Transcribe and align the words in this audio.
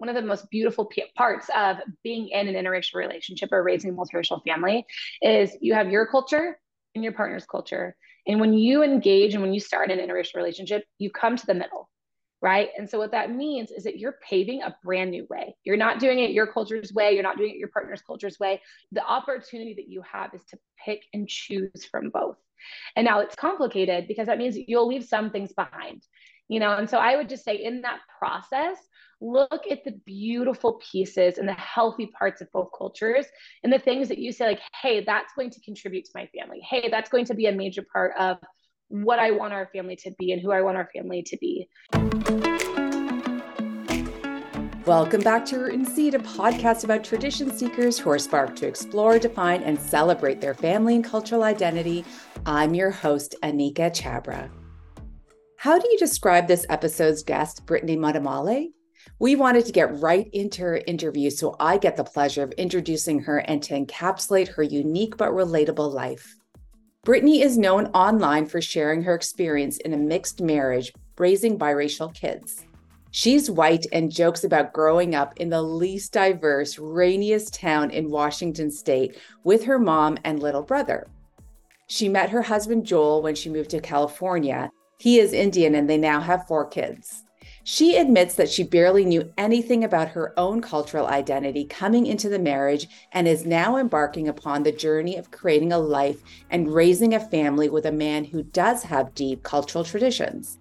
one 0.00 0.08
of 0.08 0.14
the 0.14 0.22
most 0.22 0.48
beautiful 0.50 0.90
parts 1.14 1.50
of 1.54 1.76
being 2.02 2.28
in 2.28 2.48
an 2.48 2.54
interracial 2.54 2.94
relationship 2.94 3.52
or 3.52 3.62
raising 3.62 3.90
a 3.90 3.92
multiracial 3.92 4.42
family 4.44 4.86
is 5.20 5.54
you 5.60 5.74
have 5.74 5.90
your 5.90 6.06
culture 6.06 6.58
and 6.94 7.04
your 7.04 7.12
partner's 7.12 7.44
culture. 7.44 7.94
And 8.26 8.40
when 8.40 8.54
you 8.54 8.82
engage 8.82 9.34
and 9.34 9.42
when 9.42 9.52
you 9.52 9.60
start 9.60 9.90
an 9.90 9.98
interracial 9.98 10.36
relationship, 10.36 10.84
you 10.98 11.10
come 11.10 11.36
to 11.36 11.46
the 11.46 11.52
middle, 11.52 11.90
right? 12.40 12.70
And 12.78 12.88
so 12.88 12.96
what 12.96 13.10
that 13.10 13.30
means 13.30 13.70
is 13.70 13.84
that 13.84 13.98
you're 13.98 14.16
paving 14.26 14.62
a 14.62 14.74
brand 14.82 15.10
new 15.10 15.26
way. 15.28 15.54
You're 15.64 15.76
not 15.76 16.00
doing 16.00 16.20
it 16.20 16.30
your 16.30 16.46
culture's 16.46 16.94
way, 16.94 17.12
you're 17.12 17.22
not 17.22 17.36
doing 17.36 17.50
it 17.50 17.58
your 17.58 17.68
partner's 17.68 18.00
culture's 18.00 18.38
way. 18.40 18.62
The 18.92 19.04
opportunity 19.04 19.74
that 19.74 19.88
you 19.88 20.02
have 20.10 20.32
is 20.32 20.44
to 20.46 20.58
pick 20.82 21.02
and 21.12 21.28
choose 21.28 21.84
from 21.90 22.08
both. 22.08 22.38
And 22.96 23.04
now 23.04 23.20
it's 23.20 23.34
complicated 23.34 24.08
because 24.08 24.28
that 24.28 24.38
means 24.38 24.56
you'll 24.56 24.88
leave 24.88 25.04
some 25.04 25.30
things 25.30 25.52
behind, 25.52 26.02
you 26.50 26.58
know. 26.58 26.74
And 26.76 26.90
so 26.90 26.98
I 26.98 27.16
would 27.16 27.28
just 27.28 27.44
say 27.44 27.54
in 27.54 27.80
that 27.82 28.00
process, 28.18 28.76
look 29.20 29.62
at 29.70 29.84
the 29.84 29.92
beautiful 30.04 30.80
pieces 30.90 31.38
and 31.38 31.48
the 31.48 31.54
healthy 31.54 32.10
parts 32.18 32.40
of 32.40 32.50
both 32.52 32.70
cultures 32.76 33.26
and 33.62 33.72
the 33.72 33.78
things 33.78 34.08
that 34.08 34.18
you 34.18 34.32
say 34.32 34.46
like 34.46 34.60
hey 34.80 35.04
that's 35.04 35.34
going 35.34 35.50
to 35.50 35.60
contribute 35.60 36.06
to 36.06 36.10
my 36.14 36.26
family 36.34 36.58
hey 36.66 36.88
that's 36.90 37.10
going 37.10 37.26
to 37.26 37.34
be 37.34 37.44
a 37.44 37.52
major 37.52 37.84
part 37.92 38.14
of 38.18 38.38
what 38.88 39.18
i 39.18 39.30
want 39.30 39.52
our 39.52 39.68
family 39.74 39.94
to 39.94 40.10
be 40.18 40.32
and 40.32 40.40
who 40.40 40.50
i 40.50 40.62
want 40.62 40.74
our 40.78 40.88
family 40.94 41.22
to 41.22 41.36
be 41.36 41.68
Welcome 44.86 45.20
back 45.20 45.44
to 45.46 45.58
Root 45.58 45.74
and 45.74 45.86
Seed, 45.86 46.14
a 46.14 46.18
podcast 46.18 46.84
about 46.84 47.04
tradition 47.04 47.56
seekers 47.56 47.98
who 47.98 48.10
are 48.10 48.18
sparked 48.18 48.56
to 48.56 48.66
explore, 48.66 49.18
define, 49.18 49.62
and 49.62 49.78
celebrate 49.78 50.40
their 50.40 50.54
family 50.54 50.96
and 50.96 51.04
cultural 51.04 51.44
identity. 51.44 52.04
I'm 52.46 52.74
your 52.74 52.90
host, 52.90 53.36
Anika 53.42 53.94
Chabra. 53.94 54.50
How 55.60 55.78
do 55.78 55.86
you 55.90 55.98
describe 55.98 56.48
this 56.48 56.64
episode's 56.70 57.22
guest, 57.22 57.66
Brittany 57.66 57.94
Muddamalle? 57.94 58.70
We 59.18 59.36
wanted 59.36 59.66
to 59.66 59.72
get 59.72 60.00
right 60.00 60.26
into 60.32 60.62
her 60.62 60.78
interview, 60.86 61.28
so 61.28 61.54
I 61.60 61.76
get 61.76 61.98
the 61.98 62.02
pleasure 62.02 62.42
of 62.42 62.52
introducing 62.52 63.20
her 63.24 63.40
and 63.40 63.62
to 63.64 63.74
encapsulate 63.74 64.48
her 64.54 64.62
unique 64.62 65.18
but 65.18 65.32
relatable 65.32 65.92
life. 65.92 66.34
Brittany 67.04 67.42
is 67.42 67.58
known 67.58 67.88
online 67.88 68.46
for 68.46 68.62
sharing 68.62 69.02
her 69.02 69.14
experience 69.14 69.76
in 69.76 69.92
a 69.92 69.98
mixed 69.98 70.40
marriage 70.40 70.94
raising 71.18 71.58
biracial 71.58 72.14
kids. 72.14 72.64
She's 73.10 73.50
white 73.50 73.84
and 73.92 74.10
jokes 74.10 74.44
about 74.44 74.72
growing 74.72 75.14
up 75.14 75.34
in 75.40 75.50
the 75.50 75.60
least 75.60 76.14
diverse, 76.14 76.78
rainiest 76.78 77.52
town 77.52 77.90
in 77.90 78.08
Washington 78.08 78.70
state 78.70 79.18
with 79.44 79.64
her 79.64 79.78
mom 79.78 80.16
and 80.24 80.40
little 80.40 80.62
brother. 80.62 81.06
She 81.86 82.08
met 82.08 82.30
her 82.30 82.40
husband 82.40 82.86
Joel 82.86 83.20
when 83.20 83.34
she 83.34 83.50
moved 83.50 83.68
to 83.72 83.80
California. 83.80 84.70
He 85.00 85.18
is 85.18 85.32
Indian 85.32 85.74
and 85.74 85.88
they 85.88 85.96
now 85.96 86.20
have 86.20 86.46
four 86.46 86.66
kids. 86.66 87.22
She 87.64 87.96
admits 87.96 88.34
that 88.34 88.50
she 88.50 88.62
barely 88.62 89.06
knew 89.06 89.32
anything 89.38 89.82
about 89.82 90.10
her 90.10 90.38
own 90.38 90.60
cultural 90.60 91.06
identity 91.06 91.64
coming 91.64 92.04
into 92.04 92.28
the 92.28 92.38
marriage 92.38 92.86
and 93.10 93.26
is 93.26 93.46
now 93.46 93.78
embarking 93.78 94.28
upon 94.28 94.62
the 94.62 94.72
journey 94.72 95.16
of 95.16 95.30
creating 95.30 95.72
a 95.72 95.78
life 95.78 96.20
and 96.50 96.74
raising 96.74 97.14
a 97.14 97.20
family 97.20 97.70
with 97.70 97.86
a 97.86 97.92
man 97.92 98.24
who 98.24 98.42
does 98.42 98.82
have 98.82 99.14
deep 99.14 99.42
cultural 99.42 99.84
traditions. 99.84 100.58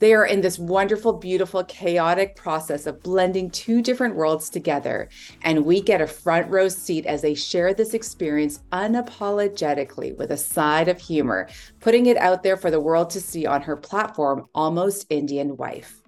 They 0.00 0.14
are 0.14 0.24
in 0.24 0.40
this 0.40 0.58
wonderful, 0.58 1.12
beautiful, 1.12 1.62
chaotic 1.64 2.34
process 2.34 2.86
of 2.86 3.02
blending 3.02 3.50
two 3.50 3.82
different 3.82 4.16
worlds 4.16 4.48
together. 4.48 5.10
And 5.42 5.64
we 5.66 5.82
get 5.82 6.00
a 6.00 6.06
front 6.06 6.50
row 6.50 6.68
seat 6.68 7.04
as 7.06 7.22
they 7.22 7.34
share 7.34 7.74
this 7.74 7.94
experience 7.94 8.60
unapologetically 8.72 10.16
with 10.16 10.32
a 10.32 10.36
side 10.38 10.88
of 10.88 10.98
humor, 10.98 11.48
putting 11.80 12.06
it 12.06 12.16
out 12.16 12.42
there 12.42 12.56
for 12.56 12.70
the 12.70 12.80
world 12.80 13.10
to 13.10 13.20
see 13.20 13.46
on 13.46 13.62
her 13.62 13.76
platform, 13.76 14.46
Almost 14.54 15.06
Indian 15.10 15.56
Wife. 15.58 16.00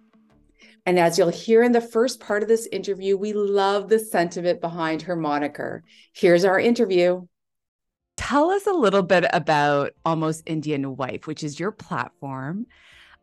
And 0.87 0.99
as 0.99 1.17
you'll 1.17 1.29
hear 1.29 1.63
in 1.63 1.73
the 1.73 1.81
first 1.81 2.19
part 2.19 2.43
of 2.43 2.49
this 2.49 2.67
interview, 2.73 3.17
we 3.17 3.35
love 3.35 3.89
the 3.89 3.99
sentiment 3.99 4.61
behind 4.61 5.03
her 5.03 5.15
moniker. 5.15 5.85
Here's 6.13 6.45
our 6.45 6.59
interview. 6.59 7.27
Tell 8.17 8.51
us 8.51 8.67
a 8.67 8.73
little 8.73 9.03
bit 9.03 9.27
about 9.33 9.93
Almost 10.05 10.43
Indian 10.47 10.97
Wife, 10.97 11.27
which 11.27 11.45
is 11.45 11.61
your 11.61 11.73
platform. 11.73 12.67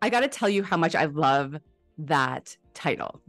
I 0.02 0.10
got 0.10 0.22
to 0.22 0.28
tell 0.28 0.50
you 0.50 0.64
how 0.64 0.78
much 0.78 0.96
I 0.96 1.06
love 1.06 1.58
that 1.98 2.56
title. 2.74 3.22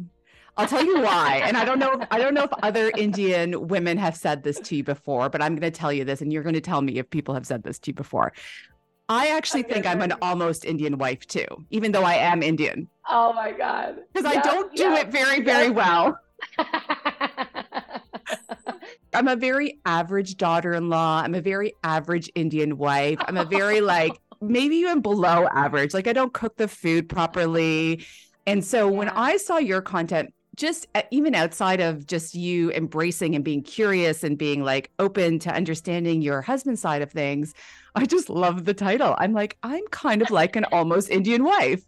I'll 0.56 0.66
tell 0.66 0.84
you 0.84 1.00
why. 1.00 1.42
And 1.44 1.56
I 1.56 1.64
don't 1.64 1.78
know 1.78 1.92
if, 1.92 2.08
I 2.10 2.18
don't 2.18 2.34
know 2.34 2.44
if 2.44 2.50
other 2.62 2.92
Indian 2.96 3.68
women 3.68 3.96
have 3.98 4.16
said 4.16 4.42
this 4.42 4.60
to 4.60 4.76
you 4.76 4.84
before, 4.84 5.28
but 5.28 5.42
I'm 5.42 5.54
going 5.54 5.72
to 5.72 5.76
tell 5.76 5.92
you 5.92 6.04
this 6.04 6.20
and 6.20 6.32
you're 6.32 6.42
going 6.42 6.54
to 6.54 6.60
tell 6.60 6.82
me 6.82 6.98
if 6.98 7.08
people 7.10 7.34
have 7.34 7.46
said 7.46 7.62
this 7.62 7.78
to 7.80 7.90
you 7.90 7.94
before. 7.94 8.32
I 9.08 9.28
actually 9.28 9.62
think 9.64 9.86
I'm 9.86 10.02
an 10.02 10.12
almost 10.22 10.64
Indian 10.64 10.98
wife 10.98 11.26
too, 11.26 11.46
even 11.70 11.90
though 11.92 12.04
I 12.04 12.14
am 12.14 12.42
Indian. 12.42 12.88
Oh 13.08 13.32
my 13.32 13.50
God. 13.50 13.96
Because 14.12 14.30
I 14.30 14.40
don't 14.40 14.74
do 14.76 14.92
it 14.92 15.08
very, 15.10 15.40
very 15.40 15.70
well. 15.70 16.16
I'm 19.12 19.26
a 19.26 19.34
very 19.34 19.80
average 19.84 20.36
daughter 20.36 20.74
in 20.74 20.88
law. 20.88 21.22
I'm 21.22 21.34
a 21.34 21.40
very 21.40 21.74
average 21.82 22.30
Indian 22.34 22.78
wife. 22.78 23.18
I'm 23.26 23.36
a 23.36 23.44
very, 23.44 23.80
like, 23.80 24.12
maybe 24.40 24.76
even 24.76 25.00
below 25.00 25.46
average. 25.54 25.94
Like, 25.94 26.06
I 26.06 26.12
don't 26.12 26.32
cook 26.32 26.56
the 26.56 26.68
food 26.68 27.08
properly. 27.08 28.06
And 28.46 28.64
so 28.64 28.88
yeah. 28.88 28.96
when 28.96 29.08
I 29.10 29.36
saw 29.36 29.58
your 29.58 29.82
content, 29.82 30.32
just 30.56 30.86
uh, 30.94 31.02
even 31.10 31.34
outside 31.34 31.80
of 31.80 32.06
just 32.06 32.34
you 32.34 32.70
embracing 32.72 33.34
and 33.34 33.44
being 33.44 33.62
curious 33.62 34.24
and 34.24 34.36
being 34.36 34.62
like 34.62 34.90
open 34.98 35.38
to 35.40 35.50
understanding 35.50 36.22
your 36.22 36.42
husband's 36.42 36.80
side 36.80 37.02
of 37.02 37.10
things, 37.10 37.54
I 37.94 38.04
just 38.06 38.28
love 38.28 38.64
the 38.64 38.74
title. 38.74 39.14
I'm 39.18 39.32
like, 39.32 39.56
I'm 39.62 39.86
kind 39.90 40.22
of 40.22 40.30
like 40.30 40.56
an 40.56 40.64
almost 40.72 41.10
Indian 41.10 41.44
wife. 41.44 41.82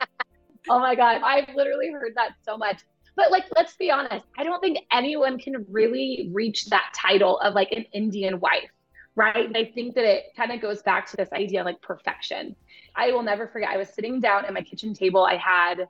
oh 0.68 0.78
my 0.78 0.94
God. 0.94 1.22
I've 1.24 1.54
literally 1.54 1.90
heard 1.90 2.12
that 2.16 2.32
so 2.42 2.56
much. 2.56 2.82
But 3.16 3.32
like, 3.32 3.46
let's 3.56 3.74
be 3.76 3.90
honest, 3.90 4.24
I 4.36 4.44
don't 4.44 4.60
think 4.60 4.78
anyone 4.92 5.38
can 5.38 5.66
really 5.68 6.30
reach 6.32 6.66
that 6.66 6.92
title 6.94 7.38
of 7.40 7.54
like 7.54 7.72
an 7.72 7.84
Indian 7.92 8.38
wife, 8.38 8.70
right? 9.18 9.44
And 9.44 9.56
I 9.56 9.64
think 9.64 9.96
that 9.96 10.04
it 10.04 10.26
kind 10.36 10.52
of 10.52 10.60
goes 10.60 10.80
back 10.80 11.10
to 11.10 11.16
this 11.16 11.28
idea 11.32 11.60
of 11.60 11.66
like 11.66 11.82
perfection. 11.82 12.54
I 12.94 13.10
will 13.10 13.24
never 13.24 13.48
forget, 13.48 13.68
I 13.68 13.76
was 13.76 13.88
sitting 13.88 14.20
down 14.20 14.44
at 14.44 14.54
my 14.54 14.62
kitchen 14.62 14.94
table. 14.94 15.24
I 15.24 15.36
had 15.36 15.88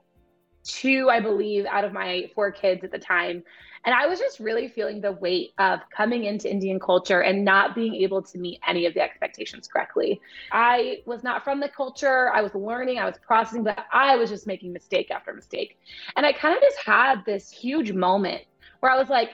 two, 0.63 1.11
I 1.11 1.19
believe, 1.19 1.65
out 1.67 1.83
of 1.83 1.93
my 1.93 2.31
four 2.33 2.51
kids 2.51 2.83
at 2.83 2.91
the 2.91 2.97
time. 2.97 3.43
And 3.85 3.93
I 3.93 4.07
was 4.07 4.17
just 4.17 4.39
really 4.39 4.67
feeling 4.67 4.99
the 4.99 5.11
weight 5.11 5.51
of 5.59 5.79
coming 5.95 6.25
into 6.25 6.51
Indian 6.51 6.79
culture 6.79 7.21
and 7.21 7.45
not 7.45 7.75
being 7.75 7.93
able 7.95 8.23
to 8.23 8.37
meet 8.39 8.59
any 8.67 8.87
of 8.87 8.95
the 8.95 9.01
expectations 9.01 9.67
correctly. 9.67 10.19
I 10.51 11.03
was 11.05 11.23
not 11.23 11.43
from 11.43 11.59
the 11.59 11.69
culture. 11.69 12.31
I 12.33 12.41
was 12.41 12.53
learning, 12.55 12.97
I 12.97 13.05
was 13.05 13.15
processing, 13.25 13.63
but 13.63 13.85
I 13.93 14.15
was 14.15 14.31
just 14.31 14.47
making 14.47 14.73
mistake 14.73 15.11
after 15.11 15.33
mistake. 15.33 15.77
And 16.15 16.25
I 16.25 16.33
kind 16.33 16.57
of 16.57 16.61
just 16.61 16.79
had 16.79 17.23
this 17.25 17.51
huge 17.51 17.93
moment 17.93 18.41
where 18.79 18.91
I 18.91 18.97
was 18.97 19.07
like, 19.07 19.29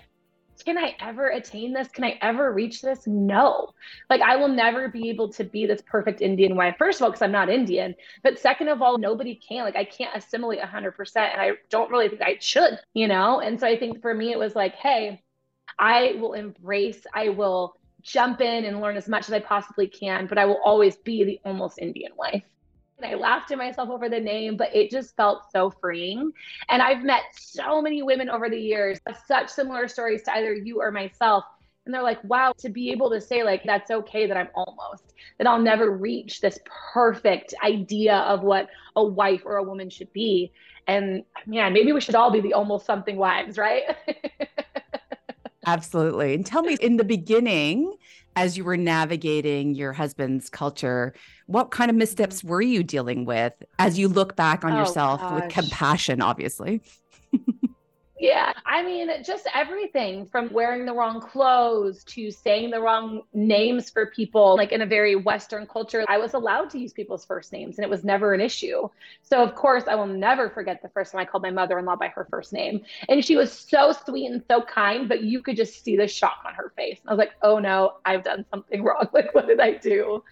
can 0.63 0.77
I 0.77 0.95
ever 0.99 1.29
attain 1.29 1.73
this? 1.73 1.87
Can 1.89 2.03
I 2.03 2.17
ever 2.21 2.53
reach 2.53 2.81
this? 2.81 3.07
No. 3.07 3.73
Like, 4.09 4.21
I 4.21 4.35
will 4.35 4.47
never 4.47 4.87
be 4.87 5.09
able 5.09 5.31
to 5.33 5.43
be 5.43 5.65
this 5.65 5.81
perfect 5.81 6.21
Indian 6.21 6.55
wife. 6.55 6.75
First 6.77 6.99
of 6.99 7.03
all, 7.05 7.11
because 7.11 7.21
I'm 7.21 7.31
not 7.31 7.49
Indian. 7.49 7.95
But 8.23 8.39
second 8.39 8.69
of 8.69 8.81
all, 8.81 8.97
nobody 8.97 9.35
can. 9.35 9.63
Like, 9.63 9.75
I 9.75 9.85
can't 9.85 10.15
assimilate 10.15 10.59
100%. 10.59 11.15
And 11.15 11.41
I 11.41 11.51
don't 11.69 11.91
really 11.91 12.09
think 12.09 12.21
I 12.21 12.37
should, 12.39 12.79
you 12.93 13.07
know? 13.07 13.41
And 13.41 13.59
so 13.59 13.67
I 13.67 13.77
think 13.77 14.01
for 14.01 14.13
me, 14.13 14.31
it 14.31 14.39
was 14.39 14.55
like, 14.55 14.75
hey, 14.75 15.23
I 15.79 16.15
will 16.19 16.33
embrace, 16.33 17.05
I 17.13 17.29
will 17.29 17.77
jump 18.01 18.39
in 18.39 18.65
and 18.65 18.81
learn 18.81 18.97
as 18.97 19.09
much 19.09 19.27
as 19.27 19.33
I 19.33 19.39
possibly 19.39 19.87
can, 19.87 20.27
but 20.27 20.37
I 20.37 20.45
will 20.45 20.61
always 20.63 20.95
be 20.95 21.23
the 21.23 21.39
almost 21.43 21.79
Indian 21.79 22.11
wife. 22.15 22.43
And 22.97 23.13
I 23.13 23.15
laughed 23.15 23.51
at 23.51 23.57
myself 23.57 23.89
over 23.89 24.07
the 24.07 24.19
name, 24.19 24.55
but 24.55 24.73
it 24.73 24.89
just 24.89 25.15
felt 25.15 25.51
so 25.51 25.69
freeing. 25.69 26.31
And 26.69 26.81
I've 26.81 27.03
met 27.03 27.23
so 27.33 27.81
many 27.81 28.01
women 28.03 28.29
over 28.29 28.49
the 28.49 28.59
years, 28.59 28.99
such 29.27 29.49
similar 29.49 29.87
stories 29.87 30.23
to 30.23 30.33
either 30.33 30.53
you 30.53 30.81
or 30.81 30.91
myself. 30.91 31.43
And 31.85 31.93
they're 31.93 32.01
like, 32.01 32.23
wow, 32.23 32.53
to 32.57 32.69
be 32.69 32.91
able 32.91 33.09
to 33.11 33.21
say, 33.21 33.43
like, 33.43 33.63
that's 33.63 33.91
okay 33.91 34.25
that 34.25 34.37
I'm 34.37 34.49
almost, 34.55 35.13
that 35.37 35.45
I'll 35.45 35.61
never 35.61 35.91
reach 35.91 36.41
this 36.41 36.57
perfect 36.93 37.53
idea 37.63 38.15
of 38.15 38.41
what 38.41 38.69
a 38.95 39.03
wife 39.03 39.41
or 39.45 39.57
a 39.57 39.63
woman 39.63 39.89
should 39.89 40.11
be. 40.11 40.51
And 40.87 41.23
man, 41.45 41.73
maybe 41.73 41.91
we 41.91 42.01
should 42.01 42.15
all 42.15 42.31
be 42.31 42.41
the 42.41 42.53
almost 42.53 42.85
something 42.85 43.17
wives, 43.17 43.57
right? 43.57 43.83
Absolutely. 45.67 46.33
And 46.33 46.45
tell 46.45 46.61
me 46.61 46.77
in 46.79 46.97
the 46.97 47.03
beginning, 47.03 47.95
as 48.35 48.57
you 48.57 48.63
were 48.63 48.77
navigating 48.77 49.75
your 49.75 49.93
husband's 49.93 50.49
culture, 50.49 51.13
what 51.47 51.71
kind 51.71 51.89
of 51.89 51.95
missteps 51.95 52.39
mm-hmm. 52.39 52.49
were 52.49 52.61
you 52.61 52.83
dealing 52.83 53.25
with 53.25 53.53
as 53.79 53.97
you 53.97 54.07
look 54.07 54.35
back 54.35 54.65
on 54.65 54.73
oh, 54.73 54.79
yourself 54.79 55.21
gosh. 55.21 55.41
with 55.41 55.51
compassion, 55.51 56.21
obviously? 56.21 56.81
Yeah, 58.17 58.53
I 58.65 58.81
mean, 58.81 59.09
just 59.25 59.45
everything 59.53 60.25
from 60.25 60.49
wearing 60.53 60.85
the 60.85 60.93
wrong 60.93 61.19
clothes 61.19 62.01
to 62.05 62.31
saying 62.31 62.69
the 62.71 62.79
wrong 62.79 63.23
names 63.33 63.89
for 63.89 64.05
people. 64.05 64.55
Like 64.55 64.71
in 64.71 64.81
a 64.81 64.85
very 64.85 65.17
Western 65.17 65.67
culture, 65.67 66.05
I 66.07 66.17
was 66.17 66.33
allowed 66.33 66.69
to 66.69 66.79
use 66.79 66.93
people's 66.93 67.25
first 67.25 67.51
names 67.51 67.77
and 67.77 67.83
it 67.83 67.89
was 67.89 68.05
never 68.05 68.33
an 68.33 68.39
issue. 68.39 68.87
So, 69.21 69.43
of 69.43 69.53
course, 69.55 69.83
I 69.89 69.95
will 69.95 70.07
never 70.07 70.49
forget 70.49 70.81
the 70.81 70.87
first 70.89 71.11
time 71.11 71.19
I 71.19 71.25
called 71.25 71.43
my 71.43 71.51
mother 71.51 71.77
in 71.77 71.83
law 71.83 71.97
by 71.97 72.07
her 72.07 72.25
first 72.29 72.53
name. 72.53 72.85
And 73.09 73.23
she 73.23 73.35
was 73.35 73.51
so 73.51 73.91
sweet 73.91 74.31
and 74.31 74.41
so 74.47 74.61
kind, 74.61 75.09
but 75.09 75.23
you 75.23 75.41
could 75.41 75.57
just 75.57 75.83
see 75.83 75.97
the 75.97 76.07
shock 76.07 76.41
on 76.47 76.53
her 76.53 76.71
face. 76.77 77.01
I 77.05 77.11
was 77.11 77.19
like, 77.19 77.33
oh 77.41 77.59
no, 77.59 77.95
I've 78.05 78.23
done 78.23 78.45
something 78.49 78.81
wrong. 78.85 79.09
Like, 79.13 79.35
what 79.35 79.45
did 79.45 79.59
I 79.59 79.73
do? 79.73 80.23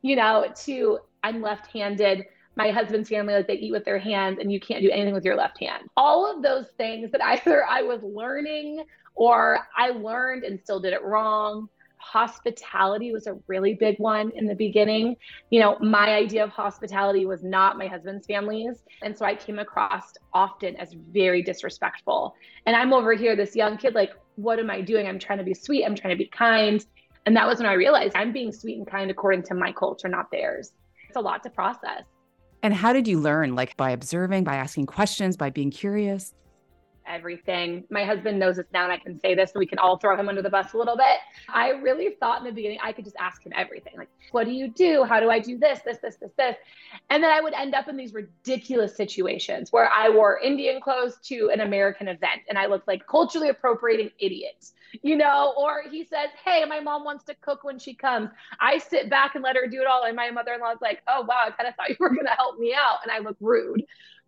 You 0.00 0.14
know, 0.14 0.46
to 0.64 1.00
I'm 1.24 1.42
left 1.42 1.66
handed 1.68 2.24
my 2.56 2.70
husband's 2.70 3.08
family 3.08 3.34
like 3.34 3.46
they 3.46 3.54
eat 3.54 3.72
with 3.72 3.84
their 3.84 3.98
hands 3.98 4.38
and 4.40 4.52
you 4.52 4.60
can't 4.60 4.82
do 4.82 4.90
anything 4.90 5.14
with 5.14 5.24
your 5.24 5.36
left 5.36 5.58
hand. 5.58 5.88
All 5.96 6.30
of 6.30 6.42
those 6.42 6.66
things 6.76 7.10
that 7.12 7.22
either 7.24 7.64
i 7.66 7.82
was 7.82 8.00
learning 8.02 8.84
or 9.14 9.60
i 9.76 9.90
learned 9.90 10.44
and 10.44 10.60
still 10.60 10.80
did 10.80 10.92
it 10.92 11.02
wrong. 11.02 11.68
Hospitality 11.98 13.12
was 13.12 13.28
a 13.28 13.34
really 13.46 13.74
big 13.74 13.96
one 13.98 14.32
in 14.34 14.46
the 14.46 14.54
beginning. 14.54 15.16
You 15.50 15.60
know 15.60 15.78
my 15.80 16.14
idea 16.14 16.44
of 16.44 16.50
hospitality 16.50 17.26
was 17.26 17.42
not 17.42 17.78
my 17.78 17.86
husband's 17.86 18.26
family's. 18.26 18.82
And 19.02 19.16
so 19.16 19.24
i 19.24 19.34
came 19.34 19.58
across 19.58 20.12
often 20.32 20.76
as 20.76 20.94
very 20.94 21.42
disrespectful. 21.42 22.34
And 22.66 22.76
i'm 22.76 22.92
over 22.92 23.14
here 23.14 23.36
this 23.36 23.56
young 23.56 23.76
kid 23.76 23.94
like 23.94 24.12
what 24.36 24.58
am 24.58 24.70
i 24.70 24.80
doing? 24.80 25.06
I'm 25.06 25.18
trying 25.18 25.38
to 25.38 25.44
be 25.44 25.54
sweet. 25.54 25.84
I'm 25.84 25.94
trying 25.94 26.16
to 26.16 26.18
be 26.18 26.28
kind. 26.28 26.84
And 27.24 27.36
that 27.36 27.46
was 27.46 27.58
when 27.58 27.66
i 27.66 27.74
realized 27.74 28.16
i'm 28.16 28.32
being 28.32 28.52
sweet 28.52 28.78
and 28.78 28.86
kind 28.86 29.10
according 29.10 29.44
to 29.44 29.54
my 29.54 29.72
culture 29.72 30.08
not 30.08 30.30
theirs. 30.30 30.72
It's 31.08 31.16
a 31.16 31.20
lot 31.20 31.42
to 31.44 31.50
process 31.50 32.04
and 32.62 32.74
how 32.74 32.92
did 32.92 33.08
you 33.08 33.18
learn? 33.18 33.54
Like 33.54 33.76
by 33.76 33.90
observing, 33.90 34.44
by 34.44 34.56
asking 34.56 34.86
questions, 34.86 35.36
by 35.36 35.50
being 35.50 35.70
curious? 35.70 36.32
Everything. 37.12 37.84
My 37.90 38.04
husband 38.04 38.38
knows 38.38 38.56
this 38.56 38.64
now, 38.72 38.84
and 38.84 38.92
I 38.92 38.96
can 38.96 39.20
say 39.20 39.34
this, 39.34 39.52
so 39.52 39.58
we 39.58 39.66
can 39.66 39.78
all 39.78 39.98
throw 39.98 40.16
him 40.18 40.30
under 40.30 40.40
the 40.40 40.48
bus 40.48 40.72
a 40.72 40.78
little 40.78 40.96
bit. 40.96 41.18
I 41.46 41.68
really 41.70 42.16
thought 42.18 42.38
in 42.38 42.44
the 42.44 42.52
beginning 42.52 42.78
I 42.82 42.92
could 42.92 43.04
just 43.04 43.16
ask 43.20 43.44
him 43.44 43.52
everything 43.54 43.92
like, 43.98 44.08
what 44.30 44.44
do 44.44 44.50
you 44.50 44.68
do? 44.68 45.04
How 45.04 45.20
do 45.20 45.28
I 45.28 45.38
do 45.38 45.58
this, 45.58 45.80
this, 45.84 45.98
this, 45.98 46.16
this, 46.16 46.30
this? 46.38 46.56
And 47.10 47.22
then 47.22 47.30
I 47.30 47.42
would 47.42 47.52
end 47.52 47.74
up 47.74 47.86
in 47.86 47.98
these 47.98 48.14
ridiculous 48.14 48.96
situations 48.96 49.70
where 49.72 49.90
I 49.90 50.08
wore 50.08 50.40
Indian 50.40 50.80
clothes 50.80 51.18
to 51.24 51.50
an 51.52 51.60
American 51.60 52.08
event 52.08 52.40
and 52.48 52.56
I 52.56 52.64
looked 52.64 52.88
like 52.88 53.06
culturally 53.06 53.50
appropriating 53.50 54.10
idiots 54.18 54.72
you 55.00 55.16
know, 55.16 55.54
or 55.56 55.84
he 55.90 56.04
says, 56.04 56.28
Hey, 56.44 56.64
my 56.66 56.80
mom 56.80 57.02
wants 57.02 57.24
to 57.24 57.34
cook 57.36 57.64
when 57.64 57.78
she 57.78 57.94
comes. 57.94 58.28
I 58.60 58.76
sit 58.76 59.08
back 59.08 59.34
and 59.34 59.42
let 59.42 59.56
her 59.56 59.66
do 59.66 59.80
it 59.80 59.86
all. 59.86 60.04
And 60.04 60.14
my 60.14 60.30
mother 60.30 60.52
in 60.52 60.60
law 60.60 60.72
is 60.72 60.82
like, 60.82 61.00
Oh, 61.08 61.22
wow, 61.22 61.44
I 61.46 61.50
kind 61.50 61.66
of 61.66 61.74
thought 61.76 61.88
you 61.88 61.96
were 61.98 62.10
going 62.10 62.26
to 62.26 62.32
help 62.32 62.58
me 62.58 62.74
out. 62.74 62.98
And 63.02 63.10
I 63.10 63.20
look 63.20 63.36
rude 63.40 63.82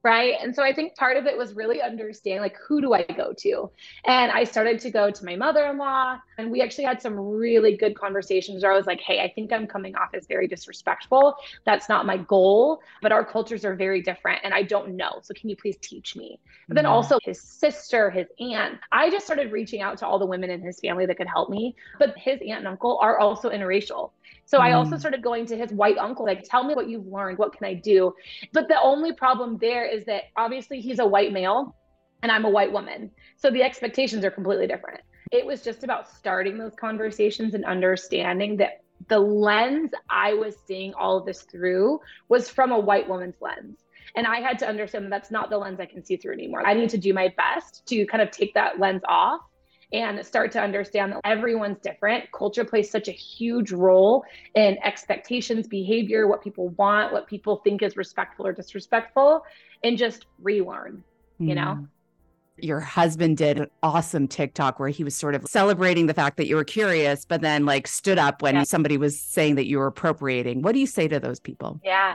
right 0.04 0.34
and 0.40 0.54
so 0.54 0.62
i 0.62 0.72
think 0.72 0.94
part 0.94 1.16
of 1.16 1.26
it 1.26 1.36
was 1.36 1.54
really 1.54 1.80
understanding 1.80 2.42
like 2.42 2.56
who 2.68 2.80
do 2.80 2.92
i 2.92 3.02
go 3.02 3.32
to 3.32 3.70
and 4.04 4.30
i 4.30 4.44
started 4.44 4.78
to 4.78 4.90
go 4.90 5.10
to 5.10 5.24
my 5.24 5.34
mother-in-law 5.34 6.16
and 6.38 6.50
we 6.50 6.60
actually 6.60 6.84
had 6.84 7.00
some 7.00 7.18
really 7.18 7.76
good 7.76 7.98
conversations 7.98 8.62
where 8.62 8.72
i 8.72 8.76
was 8.76 8.86
like 8.86 9.00
hey 9.00 9.20
i 9.20 9.32
think 9.34 9.52
i'm 9.52 9.66
coming 9.66 9.96
off 9.96 10.10
as 10.12 10.26
very 10.26 10.46
disrespectful 10.46 11.34
that's 11.64 11.88
not 11.88 12.04
my 12.04 12.18
goal 12.18 12.80
but 13.00 13.12
our 13.12 13.24
cultures 13.24 13.64
are 13.64 13.74
very 13.74 14.02
different 14.02 14.40
and 14.44 14.52
i 14.52 14.62
don't 14.62 14.94
know 14.94 15.20
so 15.22 15.32
can 15.34 15.48
you 15.48 15.56
please 15.56 15.78
teach 15.80 16.14
me 16.14 16.38
but 16.68 16.74
then 16.74 16.86
also 16.86 17.18
his 17.22 17.40
sister 17.40 18.10
his 18.10 18.26
aunt 18.38 18.78
i 18.92 19.10
just 19.10 19.24
started 19.24 19.50
reaching 19.50 19.80
out 19.80 19.96
to 19.96 20.06
all 20.06 20.18
the 20.18 20.26
women 20.26 20.50
in 20.50 20.60
his 20.60 20.78
family 20.80 21.06
that 21.06 21.16
could 21.16 21.26
help 21.26 21.48
me 21.48 21.74
but 21.98 22.14
his 22.18 22.38
aunt 22.42 22.58
and 22.58 22.68
uncle 22.68 22.98
are 23.00 23.18
also 23.18 23.48
interracial 23.48 24.10
so. 24.46 24.58
I 24.58 24.72
also 24.72 24.96
mm. 24.96 25.00
started 25.00 25.22
going 25.22 25.46
to 25.46 25.56
his 25.56 25.72
white 25.72 25.98
uncle, 25.98 26.26
like, 26.26 26.44
tell 26.44 26.64
me 26.64 26.74
what 26.74 26.88
you've 26.88 27.06
learned. 27.06 27.38
What 27.38 27.56
can 27.56 27.66
I 27.66 27.74
do? 27.74 28.14
But 28.52 28.68
the 28.68 28.80
only 28.80 29.12
problem 29.12 29.58
there 29.58 29.86
is 29.94 30.04
that 30.06 30.24
obviously 30.36 30.80
he's 30.80 30.98
a 30.98 31.06
white 31.06 31.32
male 31.32 31.76
and 32.22 32.32
I'm 32.32 32.44
a 32.44 32.50
white 32.50 32.72
woman. 32.72 33.10
So 33.36 33.50
the 33.50 33.62
expectations 33.62 34.24
are 34.24 34.30
completely 34.30 34.66
different. 34.66 35.00
It 35.32 35.46
was 35.46 35.62
just 35.62 35.84
about 35.84 36.08
starting 36.08 36.58
those 36.58 36.74
conversations 36.74 37.54
and 37.54 37.64
understanding 37.64 38.56
that 38.58 38.82
the 39.08 39.18
lens 39.18 39.90
I 40.08 40.34
was 40.34 40.56
seeing 40.66 40.94
all 40.94 41.18
of 41.18 41.26
this 41.26 41.42
through 41.42 42.00
was 42.28 42.48
from 42.48 42.72
a 42.72 42.78
white 42.78 43.08
woman's 43.08 43.36
lens. 43.40 43.78
And 44.16 44.26
I 44.26 44.40
had 44.40 44.58
to 44.60 44.68
understand 44.68 45.04
that 45.06 45.10
that's 45.10 45.30
not 45.30 45.50
the 45.50 45.58
lens 45.58 45.80
I 45.80 45.86
can 45.86 46.04
see 46.04 46.16
through 46.16 46.34
anymore. 46.34 46.64
I 46.64 46.74
need 46.74 46.90
to 46.90 46.98
do 46.98 47.12
my 47.12 47.32
best 47.36 47.86
to 47.88 48.06
kind 48.06 48.22
of 48.22 48.30
take 48.30 48.54
that 48.54 48.78
lens 48.78 49.02
off 49.08 49.40
and 49.92 50.24
start 50.24 50.52
to 50.52 50.60
understand 50.60 51.12
that 51.12 51.20
everyone's 51.24 51.78
different. 51.80 52.30
Culture 52.32 52.64
plays 52.64 52.90
such 52.90 53.08
a 53.08 53.12
huge 53.12 53.72
role 53.72 54.24
in 54.54 54.78
expectations, 54.82 55.66
behavior, 55.66 56.26
what 56.26 56.42
people 56.42 56.68
want, 56.70 57.12
what 57.12 57.26
people 57.26 57.60
think 57.64 57.82
is 57.82 57.96
respectful 57.96 58.46
or 58.46 58.52
disrespectful, 58.52 59.44
and 59.82 59.98
just 59.98 60.26
relearn, 60.40 61.02
mm. 61.40 61.48
you 61.48 61.54
know? 61.54 61.74
Hmm. 61.74 61.84
Your 62.56 62.78
husband 62.78 63.36
did 63.36 63.58
an 63.58 63.66
awesome 63.82 64.28
TikTok 64.28 64.78
where 64.78 64.88
he 64.88 65.02
was 65.02 65.16
sort 65.16 65.34
of 65.34 65.44
celebrating 65.48 66.06
the 66.06 66.14
fact 66.14 66.36
that 66.36 66.46
you 66.46 66.54
were 66.54 66.64
curious, 66.64 67.24
but 67.24 67.40
then 67.40 67.66
like 67.66 67.88
stood 67.88 68.16
up 68.16 68.42
when 68.42 68.54
yeah. 68.54 68.62
somebody 68.62 68.96
was 68.96 69.18
saying 69.18 69.56
that 69.56 69.66
you 69.66 69.78
were 69.78 69.88
appropriating. 69.88 70.62
What 70.62 70.72
do 70.72 70.78
you 70.78 70.86
say 70.86 71.08
to 71.08 71.18
those 71.18 71.40
people? 71.40 71.80
Yeah 71.82 72.14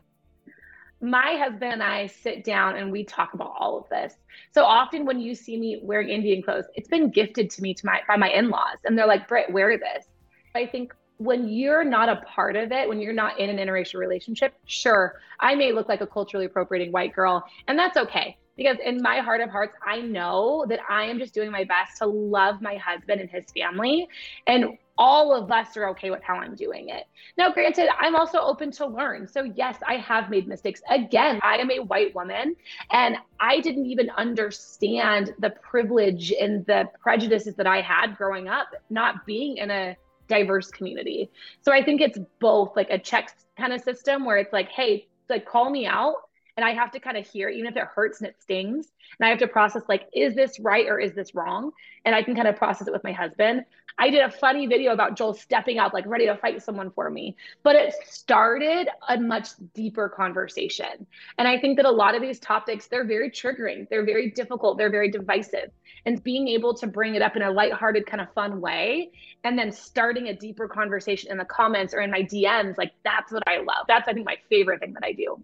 my 1.02 1.36
husband 1.38 1.74
and 1.74 1.84
I 1.84 2.08
sit 2.08 2.44
down 2.44 2.76
and 2.76 2.92
we 2.92 3.04
talk 3.04 3.34
about 3.34 3.54
all 3.58 3.78
of 3.78 3.90
this. 3.90 4.16
So 4.54 4.64
often 4.64 5.06
when 5.06 5.20
you 5.20 5.34
see 5.34 5.58
me 5.58 5.80
wearing 5.82 6.10
Indian 6.10 6.42
clothes, 6.42 6.66
it's 6.76 6.90
been 6.90 7.10
gifted 7.10 7.50
to 7.52 7.62
me 7.62 7.74
to 7.74 7.86
my 7.86 8.02
by 8.08 8.18
my 8.18 8.30
in-laws 8.30 8.80
and 8.86 8.98
they're 8.98 9.08
like, 9.08 9.28
"Britt, 9.28 9.52
wear 9.52 9.78
this." 9.78 10.08
I 10.56 10.66
think 10.66 10.94
when 11.18 11.50
you're 11.50 11.84
not 11.84 12.10
a 12.10 12.18
part 12.18 12.56
of 12.56 12.72
it, 12.72 12.88
when 12.88 13.02
you're 13.02 13.14
not 13.14 13.40
in 13.40 13.50
an 13.50 13.58
interracial 13.58 14.00
relationship, 14.00 14.54
sure, 14.66 15.20
I 15.40 15.54
may 15.56 15.74
look 15.74 15.90
like 15.90 16.02
a 16.02 16.08
culturally 16.08 16.46
appropriating 16.46 16.92
white 16.92 17.14
girl, 17.14 17.44
and 17.68 17.78
that's 17.78 17.98
okay. 17.98 18.38
Because 18.56 18.78
in 18.84 19.02
my 19.02 19.20
heart 19.20 19.40
of 19.40 19.50
hearts, 19.50 19.74
I 19.86 20.02
know 20.02 20.66
that 20.68 20.80
I 20.90 21.04
am 21.04 21.18
just 21.18 21.34
doing 21.34 21.50
my 21.50 21.64
best 21.64 21.98
to 22.00 22.06
love 22.06 22.62
my 22.62 22.76
husband 22.76 23.22
and 23.22 23.30
his 23.30 23.46
family. 23.56 24.08
And 24.48 24.78
all 25.00 25.34
of 25.34 25.50
us 25.50 25.78
are 25.78 25.88
okay 25.90 26.12
with 26.12 26.22
how 26.22 26.36
I'm 26.36 26.56
doing 26.56 26.90
it. 26.90 27.06
Now, 27.38 27.52
granted, 27.52 27.88
I'm 28.00 28.16
also 28.16 28.40
open 28.40 28.70
to 28.72 28.86
learn. 28.86 29.28
So, 29.28 29.44
yes, 29.44 29.78
I 29.88 29.96
have 29.96 30.30
made 30.30 30.48
mistakes. 30.48 30.82
Again, 30.90 31.40
I 31.42 31.56
am 31.58 31.72
a 31.72 31.80
white 31.80 32.14
woman 32.14 32.56
and 32.92 33.16
I 33.40 33.62
didn't 33.62 33.86
even 33.86 34.10
understand 34.12 35.34
the 35.40 35.52
privilege 35.52 36.34
and 36.34 36.66
the 36.66 36.90
prejudices 37.02 37.56
that 37.56 37.66
I 37.66 37.80
had 37.80 38.18
growing 38.18 38.50
up, 38.50 38.68
not 38.90 39.26
being 39.26 39.58
in 39.58 39.72
a 39.72 39.96
diverse 40.28 40.70
community. 40.70 41.32
So, 41.62 41.72
I 41.72 41.82
think 41.82 42.02
it's 42.02 42.20
both 42.40 42.76
like 42.76 42.90
a 42.90 43.00
check 43.00 43.34
kind 43.58 43.72
of 43.72 43.82
system 43.82 44.26
where 44.26 44.38
it's 44.38 44.52
like, 44.52 44.68
hey, 44.70 45.08
like 45.30 45.46
call 45.46 45.70
me 45.70 45.86
out 45.86 46.29
and 46.60 46.66
I 46.66 46.74
have 46.74 46.92
to 46.92 47.00
kind 47.00 47.16
of 47.16 47.26
hear, 47.26 47.48
even 47.48 47.68
if 47.68 47.78
it 47.78 47.86
hurts 47.96 48.20
and 48.20 48.28
it 48.28 48.36
stings, 48.42 48.92
and 49.18 49.26
I 49.26 49.30
have 49.30 49.40
to 49.40 49.48
process 49.48 49.84
like, 49.88 50.10
is 50.14 50.36
this 50.36 50.60
right 50.60 50.88
or 50.88 51.00
is 51.00 51.14
this 51.14 51.34
wrong? 51.34 51.72
And 52.04 52.14
I 52.14 52.22
can 52.22 52.36
kind 52.36 52.50
of 52.50 52.58
process 52.58 52.86
it 52.86 52.92
with 52.92 53.02
my 53.06 53.14
husband. 53.14 53.64
I 53.98 54.10
did 54.10 54.24
a 54.24 54.30
funny 54.30 54.68
video 54.68 54.92
about 54.92 55.16
Joel 55.16 55.34
stepping 55.34 55.80
up, 55.80 55.94
like 55.94 56.06
ready 56.06 56.26
to 56.26 56.36
fight 56.36 56.62
someone 56.62 56.92
for 56.92 57.10
me, 57.10 57.38
but 57.64 57.78
it 57.78 57.94
started 58.06 58.90
a 59.08 59.18
much 59.18 59.48
deeper 59.74 60.10
conversation. 60.10 61.08
And 61.38 61.48
I 61.48 61.58
think 61.58 61.78
that 61.78 61.86
a 61.86 61.92
lot 61.92 62.14
of 62.14 62.22
these 62.22 62.40
topics, 62.40 62.88
they're 62.88 63.08
very 63.08 63.32
triggering, 63.32 63.88
they're 63.88 64.06
very 64.06 64.30
difficult, 64.30 64.78
they're 64.78 64.92
very 64.92 65.10
divisive. 65.10 65.72
And 66.06 66.22
being 66.26 66.50
able 66.50 66.74
to 66.74 66.88
bring 66.88 67.16
it 67.16 67.22
up 67.22 67.38
in 67.38 67.42
a 67.42 67.52
lighthearted, 67.52 68.06
kind 68.06 68.20
of 68.20 68.34
fun 68.34 68.60
way, 68.60 69.12
and 69.46 69.58
then 69.58 69.72
starting 69.72 70.28
a 70.28 70.34
deeper 70.34 70.68
conversation 70.68 71.32
in 71.32 71.38
the 71.38 71.46
comments 71.46 71.94
or 71.94 72.02
in 72.02 72.12
my 72.12 72.24
DMs, 72.24 72.78
like 72.78 72.92
that's 73.06 73.32
what 73.32 73.44
I 73.48 73.60
love. 73.60 73.86
That's, 73.88 74.10
I 74.10 74.14
think, 74.14 74.26
my 74.26 74.38
favorite 74.50 74.82
thing 74.82 74.92
that 74.96 75.06
I 75.06 75.14
do. 75.14 75.42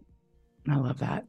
I 0.70 0.78
love 0.78 1.00
that. 1.00 1.26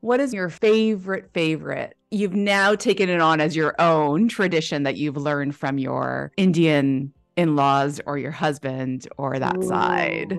What 0.00 0.20
is 0.20 0.32
your 0.32 0.48
favorite 0.48 1.30
favorite? 1.32 1.96
You've 2.10 2.34
now 2.34 2.74
taken 2.74 3.08
it 3.08 3.20
on 3.20 3.40
as 3.40 3.56
your 3.56 3.74
own 3.80 4.28
tradition 4.28 4.84
that 4.84 4.96
you've 4.96 5.16
learned 5.16 5.56
from 5.56 5.78
your 5.78 6.32
Indian 6.36 7.12
in-laws 7.36 8.00
or 8.06 8.16
your 8.16 8.30
husband 8.30 9.08
or 9.18 9.38
that 9.38 9.56
Ooh. 9.56 9.68
side. 9.68 10.38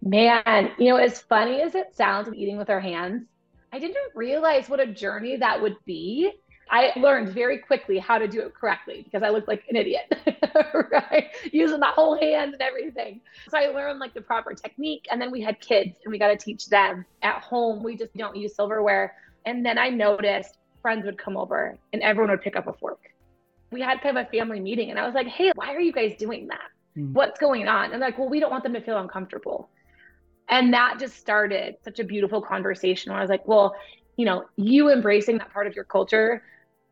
Man, 0.00 0.70
you 0.78 0.90
know, 0.90 0.96
as 0.96 1.20
funny 1.20 1.60
as 1.60 1.74
it 1.74 1.94
sounds 1.94 2.32
eating 2.34 2.56
with 2.56 2.70
our 2.70 2.80
hands, 2.80 3.24
I 3.72 3.78
didn't 3.78 3.96
realize 4.14 4.68
what 4.68 4.80
a 4.80 4.86
journey 4.86 5.36
that 5.36 5.60
would 5.60 5.76
be 5.84 6.30
I 6.70 6.92
learned 6.98 7.30
very 7.30 7.58
quickly 7.58 7.98
how 7.98 8.18
to 8.18 8.28
do 8.28 8.40
it 8.40 8.54
correctly 8.54 9.02
because 9.02 9.22
I 9.22 9.30
looked 9.30 9.48
like 9.48 9.64
an 9.68 9.76
idiot, 9.76 10.12
right? 10.92 11.28
Using 11.50 11.80
my 11.80 11.90
whole 11.90 12.18
hand 12.18 12.52
and 12.52 12.62
everything. 12.62 13.20
So 13.48 13.58
I 13.58 13.66
learned 13.68 13.98
like 14.00 14.14
the 14.14 14.20
proper 14.20 14.52
technique. 14.54 15.06
And 15.10 15.20
then 15.20 15.30
we 15.30 15.40
had 15.40 15.60
kids 15.60 15.96
and 16.04 16.12
we 16.12 16.18
got 16.18 16.28
to 16.28 16.36
teach 16.36 16.66
them 16.66 17.06
at 17.22 17.42
home. 17.42 17.82
We 17.82 17.96
just 17.96 18.14
don't 18.16 18.36
use 18.36 18.54
silverware. 18.54 19.14
And 19.46 19.64
then 19.64 19.78
I 19.78 19.88
noticed 19.88 20.58
friends 20.82 21.06
would 21.06 21.18
come 21.18 21.36
over 21.36 21.78
and 21.92 22.02
everyone 22.02 22.30
would 22.30 22.42
pick 22.42 22.56
up 22.56 22.66
a 22.66 22.72
fork. 22.74 23.00
We 23.70 23.80
had 23.80 24.00
kind 24.00 24.16
of 24.18 24.26
a 24.26 24.30
family 24.30 24.60
meeting 24.60 24.90
and 24.90 24.98
I 24.98 25.06
was 25.06 25.14
like, 25.14 25.26
hey, 25.26 25.52
why 25.54 25.74
are 25.74 25.80
you 25.80 25.92
guys 25.92 26.16
doing 26.18 26.48
that? 26.48 26.68
Mm. 26.96 27.12
What's 27.12 27.38
going 27.38 27.66
on? 27.68 27.92
And 27.92 28.00
like, 28.00 28.18
well, 28.18 28.28
we 28.28 28.40
don't 28.40 28.50
want 28.50 28.62
them 28.62 28.74
to 28.74 28.80
feel 28.80 28.98
uncomfortable. 28.98 29.70
And 30.50 30.72
that 30.72 30.98
just 30.98 31.16
started 31.16 31.76
such 31.82 31.98
a 31.98 32.04
beautiful 32.04 32.40
conversation 32.40 33.12
where 33.12 33.18
I 33.18 33.22
was 33.22 33.30
like, 33.30 33.46
well, 33.46 33.74
you 34.16 34.24
know, 34.24 34.46
you 34.56 34.90
embracing 34.90 35.38
that 35.38 35.52
part 35.52 35.66
of 35.66 35.74
your 35.76 35.84
culture 35.84 36.42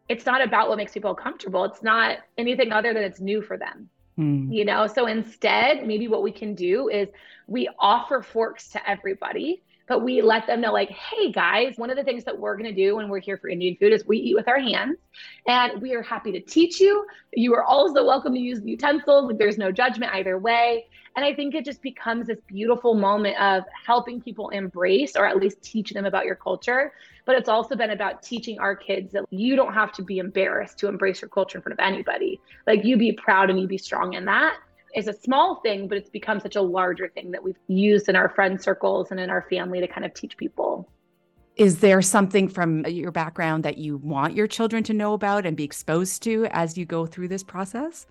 it's 0.09 0.27
not 0.27 0.43
about 0.43 0.69
what 0.69 0.79
makes 0.79 0.93
people 0.93 1.15
comfortable. 1.15 1.65
It's 1.65 1.83
not 1.83 2.19
anything 2.39 2.73
other 2.73 2.95
than 2.95 3.03
it's 3.03 3.21
new 3.21 3.43
for 3.43 3.57
them. 3.57 3.89
Mm. 4.19 4.53
You 4.53 4.65
know, 4.65 4.87
so 4.87 5.07
instead, 5.07 5.87
maybe 5.87 6.09
what 6.09 6.23
we 6.23 6.33
can 6.33 6.55
do 6.55 6.89
is 6.89 7.09
we 7.47 7.69
offer 7.79 8.23
forks 8.23 8.69
to 8.71 8.91
everybody, 8.91 9.63
but 9.89 10.03
we 10.03 10.23
let 10.23 10.47
them 10.47 10.61
know, 10.61 10.73
like, 10.73 10.91
hey 10.91 11.31
guys, 11.31 11.75
one 11.77 11.91
of 11.91 11.97
the 11.97 12.03
things 12.03 12.25
that 12.25 12.37
we're 12.37 12.57
going 12.57 12.69
to 12.69 12.75
do 12.75 12.97
when 12.97 13.09
we're 13.09 13.21
here 13.21 13.37
for 13.37 13.49
Indian 13.49 13.77
food 13.77 13.93
is 13.93 14.07
we 14.07 14.19
eat 14.19 14.35
with 14.35 14.49
our 14.49 14.59
hands 14.59 14.97
and 15.47 15.81
we 15.83 15.95
are 15.95 16.03
happy 16.03 16.33
to 16.33 16.41
teach 16.41 16.81
you. 16.81 17.07
You 17.33 17.55
are 17.55 17.63
also 17.63 18.05
welcome 18.05 18.33
to 18.35 18.41
use 18.41 18.61
the 18.61 18.71
utensils. 18.71 19.27
Like, 19.27 19.39
there's 19.39 19.59
no 19.59 19.71
judgment 19.71 20.13
either 20.15 20.39
way. 20.39 20.87
And 21.15 21.25
I 21.25 21.35
think 21.35 21.55
it 21.55 21.65
just 21.65 21.83
becomes 21.83 22.27
this 22.27 22.39
beautiful 22.47 22.95
moment 22.95 23.41
of 23.41 23.65
helping 23.87 24.21
people 24.21 24.49
embrace 24.51 25.17
or 25.17 25.27
at 25.27 25.37
least 25.37 25.63
teach 25.63 25.93
them 25.93 26.05
about 26.05 26.25
your 26.25 26.35
culture. 26.35 26.93
But 27.27 27.35
it's 27.37 27.49
also 27.49 27.77
been 27.77 27.91
about 27.91 28.23
teaching 28.23 28.59
our 28.61 28.75
kids 28.75 29.13
that 29.13 29.25
you 29.31 29.57
don't 29.57 29.75
have 29.75 29.93
to 29.95 30.03
be 30.03 30.19
embarrassed 30.19 30.79
to 30.79 30.89
embrace 30.89 31.21
your 31.21 31.29
culture 31.29 31.59
in 31.59 31.63
front 31.63 31.79
of 31.79 31.85
anybody. 31.85 32.41
Like 32.67 32.85
you 32.85 32.97
be 32.97 33.13
proud 33.13 33.51
and 33.51 33.61
you 33.61 33.67
be 33.67 33.79
strong 33.79 34.15
in 34.15 34.25
that. 34.25 34.57
is 34.95 35.09
a 35.09 35.13
small 35.13 35.57
thing, 35.57 35.89
but 35.89 35.99
it's 35.99 36.09
become 36.09 36.41
such 36.41 36.57
a 36.57 36.63
larger 36.63 37.09
thing 37.09 37.33
that 37.33 37.43
we've 37.43 37.59
used 37.67 38.09
in 38.09 38.17
our 38.17 38.31
friend 38.31 38.63
circles 38.63 39.11
and 39.11 39.21
in 39.21 39.29
our 39.29 39.45
family 39.51 39.81
to 39.81 39.89
kind 39.89 40.07
of 40.07 40.15
teach 40.15 40.37
people. 40.39 40.89
Is 41.57 41.81
there 41.81 42.01
something 42.01 42.49
from 42.49 42.87
your 42.87 43.11
background 43.11 43.65
that 43.65 43.79
you 43.79 43.97
want 43.99 44.35
your 44.35 44.47
children 44.47 44.83
to 44.85 44.95
know 44.95 45.15
about 45.15 45.47
and 45.47 45.57
be 45.57 45.65
exposed 45.65 46.23
to 46.25 46.47
as 46.51 46.79
you 46.79 46.87
go 46.87 47.07
through 47.07 47.29
this 47.29 47.43
process? 47.43 48.07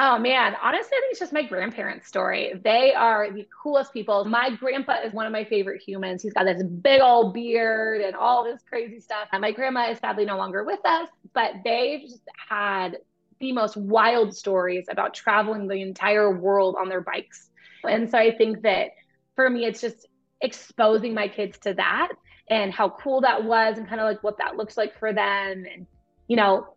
Oh 0.00 0.16
man, 0.16 0.54
honestly, 0.62 0.92
I 0.96 1.00
think 1.00 1.10
it's 1.10 1.18
just 1.18 1.32
my 1.32 1.42
grandparents' 1.42 2.06
story. 2.06 2.52
They 2.62 2.94
are 2.94 3.32
the 3.32 3.48
coolest 3.64 3.92
people. 3.92 4.24
My 4.24 4.54
grandpa 4.54 4.98
is 5.04 5.12
one 5.12 5.26
of 5.26 5.32
my 5.32 5.42
favorite 5.42 5.82
humans. 5.82 6.22
He's 6.22 6.32
got 6.32 6.44
this 6.44 6.62
big 6.62 7.00
old 7.00 7.34
beard 7.34 8.02
and 8.02 8.14
all 8.14 8.44
this 8.44 8.62
crazy 8.68 9.00
stuff. 9.00 9.26
And 9.32 9.40
my 9.40 9.50
grandma 9.50 9.90
is 9.90 9.98
sadly 9.98 10.24
no 10.24 10.36
longer 10.36 10.62
with 10.62 10.78
us, 10.84 11.08
but 11.34 11.50
they've 11.64 12.02
just 12.02 12.22
had 12.48 12.98
the 13.40 13.50
most 13.50 13.76
wild 13.76 14.36
stories 14.36 14.86
about 14.88 15.14
traveling 15.14 15.66
the 15.66 15.82
entire 15.82 16.30
world 16.30 16.76
on 16.80 16.88
their 16.88 17.00
bikes. 17.00 17.50
And 17.82 18.08
so 18.08 18.18
I 18.18 18.36
think 18.36 18.62
that 18.62 18.90
for 19.34 19.50
me, 19.50 19.64
it's 19.64 19.80
just 19.80 20.06
exposing 20.40 21.12
my 21.12 21.26
kids 21.26 21.58
to 21.58 21.74
that 21.74 22.10
and 22.48 22.72
how 22.72 22.88
cool 22.88 23.22
that 23.22 23.42
was 23.42 23.78
and 23.78 23.88
kind 23.88 24.00
of 24.00 24.04
like 24.04 24.22
what 24.22 24.38
that 24.38 24.54
looks 24.54 24.76
like 24.76 24.96
for 24.96 25.12
them. 25.12 25.64
And, 25.74 25.88
you 26.28 26.36
know, 26.36 26.68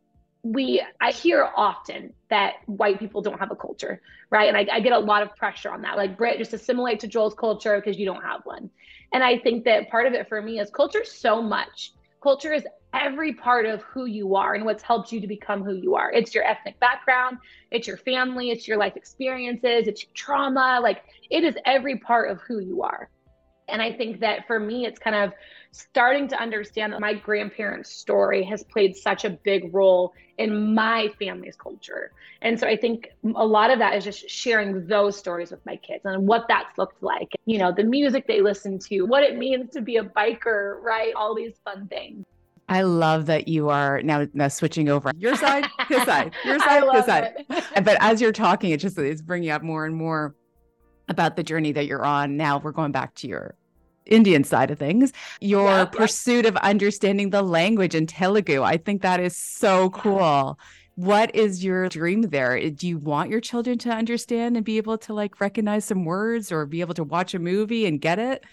we 0.43 0.83
i 0.99 1.11
hear 1.11 1.47
often 1.55 2.13
that 2.29 2.53
white 2.65 2.99
people 2.99 3.21
don't 3.21 3.39
have 3.39 3.51
a 3.51 3.55
culture 3.55 4.01
right? 4.31 4.47
And 4.47 4.57
I, 4.57 4.77
I, 4.77 4.79
get 4.79 4.93
a 4.93 4.97
lot 4.97 5.23
of 5.23 5.35
pressure 5.35 5.69
on 5.69 5.81
that. 5.81 5.97
Like 5.97 6.17
brit 6.17 6.37
just 6.39 6.53
assimilate 6.53 7.01
to 7.01 7.07
joel's 7.07 7.35
culture 7.35 7.75
because 7.75 7.99
you 7.99 8.05
don't 8.05 8.23
have 8.23 8.41
one. 8.45 8.69
And 9.13 9.23
i 9.23 9.37
think 9.37 9.65
that 9.65 9.89
part 9.89 10.07
of 10.07 10.13
it 10.13 10.27
for 10.29 10.41
me 10.41 10.59
is 10.59 10.69
culture 10.71 11.03
so 11.03 11.41
much. 11.41 11.91
Culture 12.23 12.53
is 12.53 12.65
every 12.93 13.33
part 13.33 13.65
of 13.65 13.81
who 13.83 14.05
you 14.05 14.35
are 14.35 14.53
and 14.53 14.65
what's 14.65 14.83
helped 14.83 15.11
you 15.11 15.21
to 15.21 15.27
become 15.27 15.63
who 15.63 15.73
you 15.73 15.95
are. 15.95 16.11
It's 16.11 16.33
your 16.33 16.45
ethnic 16.45 16.79
background 16.79 17.37
it's 17.71 17.87
your 17.87 17.97
family 17.97 18.51
it's 18.51 18.67
your 18.67 18.77
life 18.77 18.97
experiences 18.97 19.87
it's 19.87 20.05
trauma 20.13 20.79
like 20.83 21.03
it 21.29 21.45
is 21.45 21.55
every 21.65 21.97
part 21.97 22.29
of 22.29 22.39
who 22.41 22.59
you 22.59 22.83
are. 22.83 23.09
And 23.69 23.81
I 23.81 23.93
think 23.93 24.19
that 24.19 24.47
for 24.47 24.59
me, 24.59 24.85
it's 24.85 24.99
kind 24.99 25.15
of 25.15 25.31
starting 25.71 26.27
to 26.27 26.35
understand 26.39 26.91
that 26.91 26.99
my 26.99 27.13
grandparents' 27.13 27.91
story 27.93 28.43
has 28.43 28.63
played 28.63 28.97
such 28.97 29.23
a 29.23 29.29
big 29.29 29.73
role 29.73 30.13
in 30.41 30.73
my 30.73 31.09
family's 31.19 31.55
culture. 31.55 32.11
And 32.41 32.59
so 32.59 32.67
I 32.67 32.75
think 32.75 33.11
a 33.35 33.45
lot 33.45 33.69
of 33.69 33.79
that 33.79 33.95
is 33.95 34.03
just 34.03 34.29
sharing 34.29 34.87
those 34.87 35.17
stories 35.17 35.51
with 35.51 35.65
my 35.65 35.75
kids 35.77 36.01
and 36.05 36.27
what 36.27 36.45
that's 36.47 36.77
looked 36.77 37.01
like. 37.03 37.31
You 37.45 37.59
know, 37.59 37.71
the 37.71 37.83
music 37.83 38.27
they 38.27 38.41
listen 38.41 38.79
to, 38.79 39.01
what 39.03 39.23
it 39.23 39.37
means 39.37 39.71
to 39.71 39.81
be 39.81 39.97
a 39.97 40.03
biker, 40.03 40.81
right? 40.81 41.13
All 41.15 41.35
these 41.35 41.53
fun 41.63 41.87
things. 41.87 42.25
I 42.67 42.83
love 42.83 43.25
that 43.25 43.47
you 43.47 43.69
are 43.69 44.01
now, 44.01 44.27
now 44.33 44.47
switching 44.47 44.87
over 44.89 45.11
your 45.17 45.35
side, 45.35 45.67
his 45.89 46.03
side, 46.03 46.31
your 46.45 46.57
side, 46.59 46.83
his 46.93 47.05
side. 47.05 47.45
But 47.83 47.97
as 47.99 48.21
you're 48.21 48.31
talking, 48.31 48.71
it 48.71 48.79
just 48.79 48.97
it's 48.97 49.21
bringing 49.21 49.49
up 49.49 49.61
more 49.61 49.85
and 49.85 49.95
more 49.95 50.35
about 51.09 51.35
the 51.35 51.43
journey 51.43 51.73
that 51.73 51.85
you're 51.85 52.05
on. 52.05 52.37
Now 52.37 52.59
we're 52.59 52.71
going 52.71 52.93
back 52.93 53.13
to 53.15 53.27
your 53.27 53.55
Indian 54.05 54.43
side 54.43 54.71
of 54.71 54.79
things, 54.79 55.13
your 55.39 55.69
yeah, 55.69 55.85
pursuit 55.85 56.45
yeah. 56.45 56.49
of 56.49 56.57
understanding 56.57 57.29
the 57.29 57.41
language 57.41 57.95
in 57.95 58.07
Telugu. 58.07 58.63
I 58.63 58.77
think 58.77 59.01
that 59.01 59.19
is 59.19 59.35
so 59.35 59.89
cool. 59.91 60.57
What 60.95 61.33
is 61.35 61.63
your 61.63 61.87
dream 61.89 62.23
there? 62.23 62.69
Do 62.69 62.87
you 62.87 62.97
want 62.97 63.29
your 63.29 63.39
children 63.39 63.77
to 63.79 63.89
understand 63.89 64.57
and 64.57 64.65
be 64.65 64.77
able 64.77 64.97
to 64.99 65.13
like 65.13 65.39
recognize 65.39 65.85
some 65.85 66.05
words 66.05 66.51
or 66.51 66.65
be 66.65 66.81
able 66.81 66.93
to 66.95 67.03
watch 67.03 67.33
a 67.33 67.39
movie 67.39 67.85
and 67.85 68.01
get 68.01 68.19
it? 68.19 68.43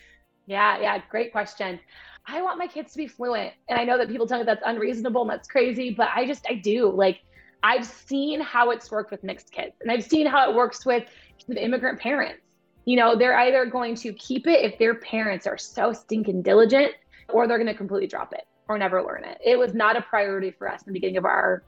Yeah, 0.47 0.81
yeah, 0.81 1.02
great 1.11 1.33
question. 1.33 1.78
I 2.26 2.43
want 2.43 2.59
my 2.59 2.67
kids 2.67 2.93
to 2.93 2.99
be 2.99 3.07
fluent. 3.07 3.52
And 3.69 3.78
I 3.78 3.85
know 3.85 3.99
that 3.99 4.09
people 4.09 4.26
tell 4.26 4.38
me 4.38 4.45
that's 4.45 4.62
unreasonable 4.64 5.23
and 5.23 5.31
that's 5.31 5.49
crazy, 5.49 5.90
but 5.90 6.09
I 6.14 6.26
just, 6.26 6.47
I 6.49 6.55
do. 6.55 6.90
Like, 6.90 7.21
I've 7.62 7.85
seen 7.85 8.40
how 8.40 8.71
it's 8.71 8.90
worked 8.90 9.11
with 9.11 9.25
mixed 9.25 9.50
kids 9.50 9.73
and 9.81 9.90
I've 9.90 10.05
seen 10.05 10.26
how 10.26 10.49
it 10.49 10.55
works 10.55 10.87
with, 10.87 11.05
with 11.49 11.59
immigrant 11.59 11.99
parents 12.00 12.40
you 12.88 12.97
know, 12.97 13.14
they're 13.14 13.38
either 13.40 13.66
going 13.66 13.95
to 13.95 14.14
keep 14.14 14.47
it 14.47 14.64
if 14.64 14.78
their 14.78 14.95
parents 14.95 15.47
are 15.47 15.59
so 15.59 15.92
stinking 15.92 16.40
diligent, 16.40 16.92
or 17.28 17.47
they're 17.47 17.59
going 17.59 17.66
to 17.66 17.75
completely 17.75 18.07
drop 18.07 18.33
it 18.33 18.47
or 18.66 18.78
never 18.78 19.02
learn 19.02 19.25
it. 19.25 19.37
It 19.45 19.59
was 19.59 19.75
not 19.75 19.99
a 19.99 20.00
priority 20.00 20.52
for 20.52 20.66
us 20.73 20.80
in 20.80 20.87
the 20.87 20.92
beginning 20.95 21.18
of 21.18 21.26
our 21.26 21.64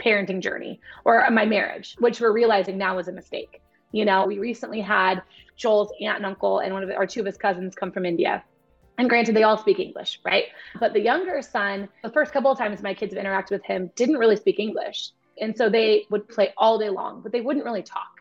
parenting 0.00 0.40
journey 0.40 0.80
or 1.04 1.30
my 1.30 1.44
marriage, 1.44 1.94
which 2.00 2.20
we're 2.20 2.32
realizing 2.32 2.76
now 2.76 2.96
was 2.96 3.06
a 3.06 3.12
mistake. 3.12 3.62
You 3.92 4.04
know, 4.04 4.26
we 4.26 4.40
recently 4.40 4.80
had 4.80 5.22
Joel's 5.56 5.92
aunt 6.00 6.16
and 6.16 6.26
uncle 6.26 6.58
and 6.58 6.74
one 6.74 6.82
of 6.82 6.90
our 6.90 7.06
two 7.06 7.20
of 7.20 7.26
his 7.26 7.36
cousins 7.36 7.76
come 7.76 7.92
from 7.92 8.04
India. 8.04 8.42
And 8.98 9.08
granted, 9.08 9.36
they 9.36 9.44
all 9.44 9.56
speak 9.56 9.78
English, 9.78 10.18
right? 10.24 10.46
But 10.80 10.92
the 10.92 11.00
younger 11.00 11.40
son, 11.40 11.88
the 12.02 12.10
first 12.10 12.32
couple 12.32 12.50
of 12.50 12.58
times 12.58 12.82
my 12.82 12.94
kids 12.94 13.14
have 13.14 13.24
interacted 13.24 13.52
with 13.52 13.64
him, 13.64 13.92
didn't 13.94 14.16
really 14.16 14.34
speak 14.34 14.58
English. 14.58 15.10
And 15.40 15.56
so 15.56 15.70
they 15.70 16.06
would 16.10 16.28
play 16.28 16.52
all 16.56 16.78
day 16.80 16.90
long, 16.90 17.20
but 17.20 17.30
they 17.30 17.42
wouldn't 17.42 17.64
really 17.64 17.84
talk. 17.84 18.13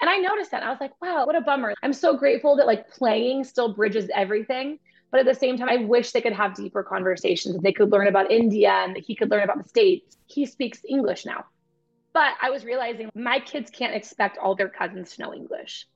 And 0.00 0.08
I 0.08 0.18
noticed 0.18 0.50
that. 0.52 0.62
I 0.62 0.70
was 0.70 0.80
like, 0.80 0.92
wow, 1.02 1.26
what 1.26 1.36
a 1.36 1.40
bummer. 1.40 1.74
I'm 1.82 1.92
so 1.92 2.16
grateful 2.16 2.56
that 2.56 2.66
like 2.66 2.90
playing 2.90 3.44
still 3.44 3.74
bridges 3.74 4.10
everything. 4.14 4.78
But 5.10 5.20
at 5.20 5.26
the 5.26 5.34
same 5.34 5.56
time, 5.56 5.68
I 5.68 5.76
wish 5.76 6.12
they 6.12 6.20
could 6.20 6.34
have 6.34 6.54
deeper 6.54 6.82
conversations. 6.82 7.54
And 7.54 7.64
they 7.64 7.72
could 7.72 7.90
learn 7.90 8.06
about 8.06 8.30
India 8.30 8.70
and 8.70 8.96
he 8.96 9.14
could 9.14 9.30
learn 9.30 9.42
about 9.42 9.62
the 9.62 9.68
States. 9.68 10.16
He 10.26 10.46
speaks 10.46 10.80
English 10.88 11.24
now. 11.24 11.46
But 12.12 12.34
I 12.40 12.50
was 12.50 12.64
realizing 12.64 13.10
my 13.14 13.40
kids 13.40 13.70
can't 13.70 13.94
expect 13.94 14.38
all 14.38 14.54
their 14.54 14.68
cousins 14.68 15.16
to 15.16 15.22
know 15.22 15.34
English. 15.34 15.86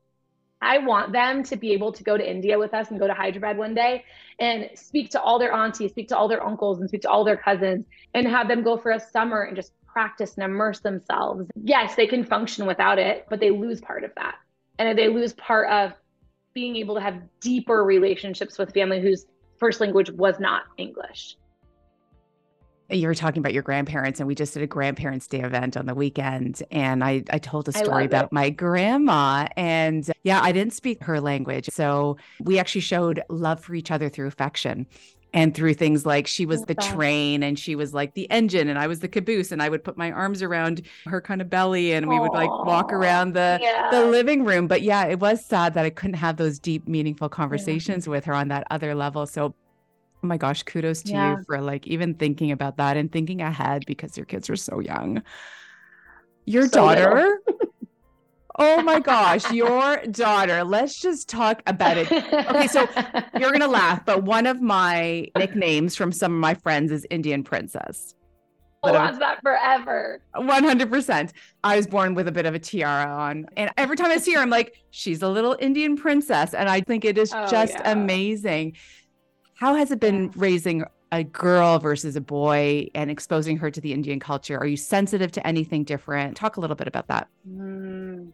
I 0.63 0.79
want 0.79 1.13
them 1.13 1.43
to 1.45 1.57
be 1.57 1.73
able 1.73 1.93
to 1.93 2.05
go 2.05 2.17
to 2.17 2.31
India 2.31 2.57
with 2.57 2.73
us 2.73 2.91
and 2.91 3.01
go 3.01 3.09
to 3.09 3.15
Hyderabad 3.15 3.59
one 3.59 3.75
day 3.75 4.05
and 4.39 4.71
speak 4.77 5.11
to 5.11 5.21
all 5.21 5.41
their 5.41 5.53
aunties, 5.53 5.91
speak 5.91 6.09
to 6.09 6.17
all 6.17 6.29
their 6.29 6.43
uncles, 6.43 6.79
and 6.79 6.89
speak 6.89 7.03
to 7.03 7.11
all 7.11 7.25
their 7.25 7.37
cousins, 7.37 7.85
and 8.15 8.29
have 8.29 8.47
them 8.47 8.63
go 8.63 8.77
for 8.77 8.93
a 8.93 9.01
summer 9.01 9.43
and 9.43 9.57
just 9.57 9.73
practice 9.93 10.35
and 10.35 10.45
immerse 10.45 10.81
themselves. 10.81 11.47
Yes, 11.63 11.95
they 11.95 12.07
can 12.07 12.25
function 12.25 12.67
without 12.67 12.99
it, 12.99 13.27
but 13.29 13.41
they 13.41 13.51
lose 13.51 13.81
part 13.81 14.05
of 14.05 14.11
that. 14.17 14.37
And 14.79 14.99
they 14.99 15.09
lose 15.09 15.33
part 15.35 15.71
of 15.71 15.93
being 16.55 16.77
able 16.77 16.95
to 16.97 17.01
have 17.01 17.21
deeper 17.41 17.85
relationships 17.85 18.59
with 18.59 18.73
family 18.73 19.01
whose 19.01 19.27
first 19.59 19.81
language 19.81 20.11
was 20.11 20.41
not 20.41 20.63
English. 20.77 21.37
You 22.91 23.07
were 23.07 23.15
talking 23.15 23.39
about 23.39 23.55
your 23.55 23.63
grandparents, 23.63 24.21
and 24.21 24.27
we 24.27 24.35
just 24.35 24.53
did 24.53 24.63
a 24.63 24.67
grandparents' 24.67 25.27
day 25.27 25.41
event 25.41 25.79
on 25.79 25.87
the 25.87 25.95
weekend. 25.95 26.63
And 26.71 27.03
I, 27.03 27.23
I 27.31 27.39
told 27.39 27.69
a 27.69 27.73
story 27.73 28.05
about 28.05 28.27
it. 28.27 28.33
my 28.33 28.51
grandma. 28.51 29.47
And 29.57 30.11
yeah, 30.25 30.41
I 30.43 30.53
didn't 30.53 30.75
speak 30.75 31.03
her 31.05 31.21
language. 31.21 31.71
So 31.71 32.19
we 32.41 32.59
actually 32.59 32.83
showed 32.83 33.23
love 33.31 33.65
for 33.65 33.75
each 33.75 33.91
other 33.91 34.11
through 34.11 34.27
affection 34.27 34.87
and 35.35 35.55
through 35.55 35.75
things 35.75 36.05
like 36.05 36.27
she 36.27 36.45
was 36.45 36.63
the 36.63 36.75
train 36.75 37.43
and 37.43 37.59
she 37.59 37.75
was 37.75 37.95
like 37.95 38.15
the 38.15 38.31
engine 38.31 38.69
and 38.69 38.79
I 38.79 38.87
was 38.87 39.01
the 39.01 39.09
caboose 39.09 39.51
and 39.51 39.63
I 39.63 39.69
would 39.69 39.83
put 39.83 39.97
my 39.97 40.11
arms 40.13 40.43
around 40.43 40.83
her 41.07 41.21
kind 41.21 41.41
of 41.41 41.49
belly 41.49 41.93
and 41.93 42.09
we 42.09 42.19
would 42.19 42.33
like 42.33 42.51
walk 42.51 42.93
around 42.93 43.33
the 43.33 43.59
yeah. 43.61 43.89
the 43.91 44.05
living 44.05 44.45
room 44.45 44.67
but 44.67 44.83
yeah 44.83 45.07
it 45.07 45.21
was 45.21 45.45
sad 45.45 45.75
that 45.75 45.85
I 45.85 45.91
couldn't 45.91 46.15
have 46.15 46.37
those 46.37 46.59
deep 46.59 46.87
meaningful 46.87 47.29
conversations 47.29 48.07
yeah. 48.07 48.11
with 48.11 48.25
her 48.27 48.35
on 48.35 48.49
that 48.49 48.67
other 48.71 48.95
level 48.95 49.27
so 49.27 49.55
oh 50.23 50.27
my 50.27 50.37
gosh 50.37 50.63
kudos 50.63 51.03
to 51.05 51.13
yeah. 51.13 51.33
you 51.33 51.45
for 51.47 51.61
like 51.61 51.87
even 51.87 52.15
thinking 52.15 52.53
about 52.53 52.77
that 52.77 52.97
and 52.97 53.11
thinking 53.11 53.41
ahead 53.41 53.85
because 53.87 54.17
your 54.17 54.27
kids 54.27 54.51
are 54.51 54.57
so 54.57 54.81
young 54.81 55.23
your 56.45 56.67
so 56.67 56.73
daughter 56.73 57.41
Oh 58.59 58.83
my 58.83 59.01
gosh, 59.01 59.51
your 59.51 59.99
daughter. 60.11 60.63
Let's 60.65 61.01
just 61.01 61.29
talk 61.29 61.63
about 61.67 61.97
it. 61.97 62.13
Okay, 62.13 62.67
so 62.67 62.87
you're 63.39 63.51
going 63.51 63.61
to 63.61 63.69
laugh, 63.69 64.05
but 64.05 64.25
one 64.25 64.47
of 64.47 64.61
my 64.61 65.29
nicknames 65.37 65.97
from 65.97 66.13
some 66.13 66.33
of 66.33 66.39
my 66.39 66.55
friends 66.55 66.93
is 66.93 67.07
Indian 67.11 67.45
Princess. 67.45 68.15
I'll 68.85 68.95
watch 68.95 69.19
that 69.21 69.41
forever. 69.43 70.21
100%. 70.35 71.31
I 71.63 71.77
was 71.77 71.87
born 71.87 72.15
with 72.15 72.27
a 72.27 72.33
bit 72.33 72.47
of 72.47 72.55
a 72.55 72.59
tiara 72.59 73.11
on. 73.11 73.47
And 73.57 73.71
every 73.77 73.97
time 73.97 74.11
I 74.11 74.17
see 74.17 74.33
her, 74.33 74.41
I'm 74.41 74.51
like, 74.51 74.77
she's 74.91 75.23
a 75.23 75.29
little 75.29 75.57
Indian 75.61 75.97
princess. 75.97 76.53
And 76.53 76.69
I 76.69 76.81
think 76.81 77.05
it 77.05 77.17
is 77.17 77.33
oh, 77.33 77.47
just 77.47 77.75
yeah. 77.75 77.93
amazing. 77.93 78.77
How 79.55 79.77
has 79.77 79.93
it 79.93 80.01
been 80.01 80.33
raising 80.35 80.85
a 81.13 81.23
girl 81.23 81.79
versus 81.79 82.17
a 82.17 82.21
boy 82.21 82.89
and 82.97 83.09
exposing 83.09 83.57
her 83.59 83.71
to 83.71 83.81
the 83.81 83.93
Indian 83.93 84.19
culture? 84.19 84.59
Are 84.59 84.67
you 84.67 84.77
sensitive 84.77 85.31
to 85.33 85.47
anything 85.47 85.85
different? 85.85 86.37
Talk 86.37 86.57
a 86.57 86.61
little 86.61 86.75
bit 86.75 86.89
about 86.89 87.07
that. 87.07 87.29
Mm 87.49 88.33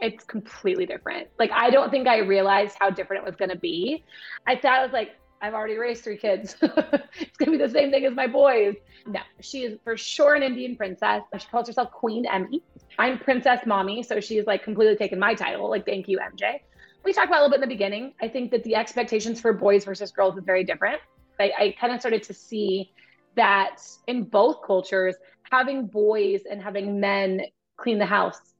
it's 0.00 0.24
completely 0.24 0.86
different. 0.86 1.28
Like 1.38 1.50
I 1.52 1.70
don't 1.70 1.90
think 1.90 2.06
I 2.06 2.18
realized 2.18 2.76
how 2.78 2.90
different 2.90 3.22
it 3.22 3.26
was 3.26 3.36
going 3.36 3.50
to 3.50 3.58
be. 3.58 4.04
I 4.46 4.56
thought 4.56 4.80
I 4.80 4.82
was 4.82 4.92
like, 4.92 5.12
I've 5.40 5.54
already 5.54 5.76
raised 5.76 6.04
three 6.04 6.16
kids. 6.16 6.56
it's 6.62 7.36
going 7.36 7.52
to 7.52 7.58
be 7.58 7.58
the 7.58 7.68
same 7.68 7.90
thing 7.90 8.04
as 8.06 8.14
my 8.14 8.26
boys. 8.26 8.76
No, 9.06 9.20
she 9.40 9.64
is 9.64 9.78
for 9.84 9.96
sure 9.96 10.34
an 10.34 10.42
Indian 10.42 10.74
princess. 10.74 11.22
She 11.38 11.46
calls 11.48 11.66
herself 11.66 11.90
Queen 11.90 12.24
Emmy. 12.24 12.62
I'm 12.98 13.18
Princess 13.18 13.60
Mommy, 13.66 14.02
so 14.02 14.20
she's 14.20 14.46
like 14.46 14.62
completely 14.62 14.96
taken 14.96 15.18
my 15.18 15.34
title. 15.34 15.68
Like, 15.68 15.84
thank 15.84 16.08
you, 16.08 16.18
MJ. 16.18 16.60
We 17.04 17.12
talked 17.12 17.28
about 17.28 17.40
a 17.40 17.42
little 17.42 17.50
bit 17.50 17.62
in 17.62 17.68
the 17.68 17.74
beginning. 17.74 18.14
I 18.22 18.28
think 18.28 18.50
that 18.52 18.64
the 18.64 18.74
expectations 18.74 19.38
for 19.38 19.52
boys 19.52 19.84
versus 19.84 20.10
girls 20.10 20.38
is 20.38 20.44
very 20.44 20.64
different. 20.64 21.00
I, 21.38 21.52
I 21.58 21.74
kind 21.78 21.92
of 21.92 22.00
started 22.00 22.22
to 22.22 22.32
see 22.32 22.92
that 23.36 23.82
in 24.06 24.24
both 24.24 24.62
cultures, 24.64 25.16
having 25.50 25.86
boys 25.86 26.42
and 26.50 26.62
having 26.62 27.00
men 27.00 27.42
clean 27.76 27.98
the 27.98 28.06
house 28.06 28.53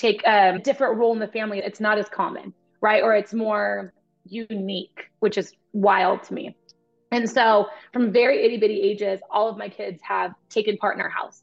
take 0.00 0.26
a 0.26 0.58
different 0.58 0.96
role 0.96 1.12
in 1.12 1.18
the 1.18 1.28
family, 1.28 1.58
it's 1.58 1.80
not 1.80 1.98
as 1.98 2.08
common, 2.08 2.54
right? 2.80 3.02
Or 3.02 3.14
it's 3.14 3.34
more 3.34 3.92
unique, 4.24 5.10
which 5.18 5.36
is 5.36 5.52
wild 5.72 6.22
to 6.24 6.34
me. 6.34 6.56
And 7.12 7.28
so 7.28 7.66
from 7.92 8.12
very 8.12 8.44
itty 8.44 8.56
bitty 8.56 8.80
ages, 8.80 9.20
all 9.30 9.48
of 9.48 9.58
my 9.58 9.68
kids 9.68 10.00
have 10.02 10.32
taken 10.48 10.76
part 10.78 10.96
in 10.96 11.02
our 11.02 11.08
house. 11.08 11.42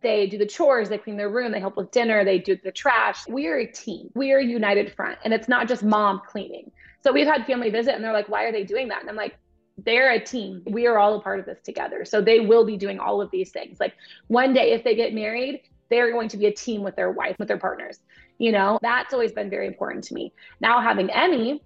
They 0.00 0.28
do 0.28 0.38
the 0.38 0.46
chores, 0.46 0.88
they 0.88 0.98
clean 0.98 1.16
their 1.16 1.28
room, 1.28 1.50
they 1.50 1.60
help 1.60 1.76
with 1.76 1.90
dinner, 1.90 2.24
they 2.24 2.38
do 2.38 2.56
the 2.62 2.70
trash. 2.70 3.26
We 3.26 3.48
are 3.48 3.56
a 3.56 3.66
team. 3.66 4.10
We 4.14 4.32
are 4.32 4.38
a 4.38 4.44
united 4.44 4.94
front. 4.94 5.18
And 5.24 5.34
it's 5.34 5.48
not 5.48 5.66
just 5.66 5.82
mom 5.82 6.22
cleaning. 6.26 6.70
So 7.02 7.12
we've 7.12 7.26
had 7.26 7.46
family 7.46 7.70
visit 7.70 7.94
and 7.94 8.02
they're 8.02 8.12
like, 8.12 8.28
why 8.28 8.44
are 8.44 8.52
they 8.52 8.64
doing 8.64 8.88
that? 8.88 9.00
And 9.00 9.10
I'm 9.10 9.16
like, 9.16 9.36
they're 9.76 10.12
a 10.12 10.20
team. 10.20 10.62
We 10.66 10.86
are 10.86 10.98
all 10.98 11.16
a 11.16 11.20
part 11.20 11.40
of 11.40 11.46
this 11.46 11.60
together. 11.62 12.04
So 12.04 12.20
they 12.20 12.40
will 12.40 12.64
be 12.64 12.76
doing 12.76 12.98
all 12.98 13.20
of 13.20 13.30
these 13.30 13.50
things. 13.50 13.78
Like 13.80 13.94
one 14.28 14.54
day, 14.54 14.72
if 14.72 14.84
they 14.84 14.94
get 14.94 15.14
married, 15.14 15.62
they're 15.90 16.12
going 16.12 16.28
to 16.28 16.36
be 16.36 16.46
a 16.46 16.52
team 16.52 16.82
with 16.82 16.96
their 16.96 17.10
wife, 17.10 17.36
with 17.38 17.48
their 17.48 17.58
partners. 17.58 18.00
You 18.38 18.52
know, 18.52 18.78
that's 18.82 19.12
always 19.12 19.32
been 19.32 19.50
very 19.50 19.66
important 19.66 20.04
to 20.04 20.14
me. 20.14 20.32
Now, 20.60 20.80
having 20.80 21.10
Emmy, 21.10 21.62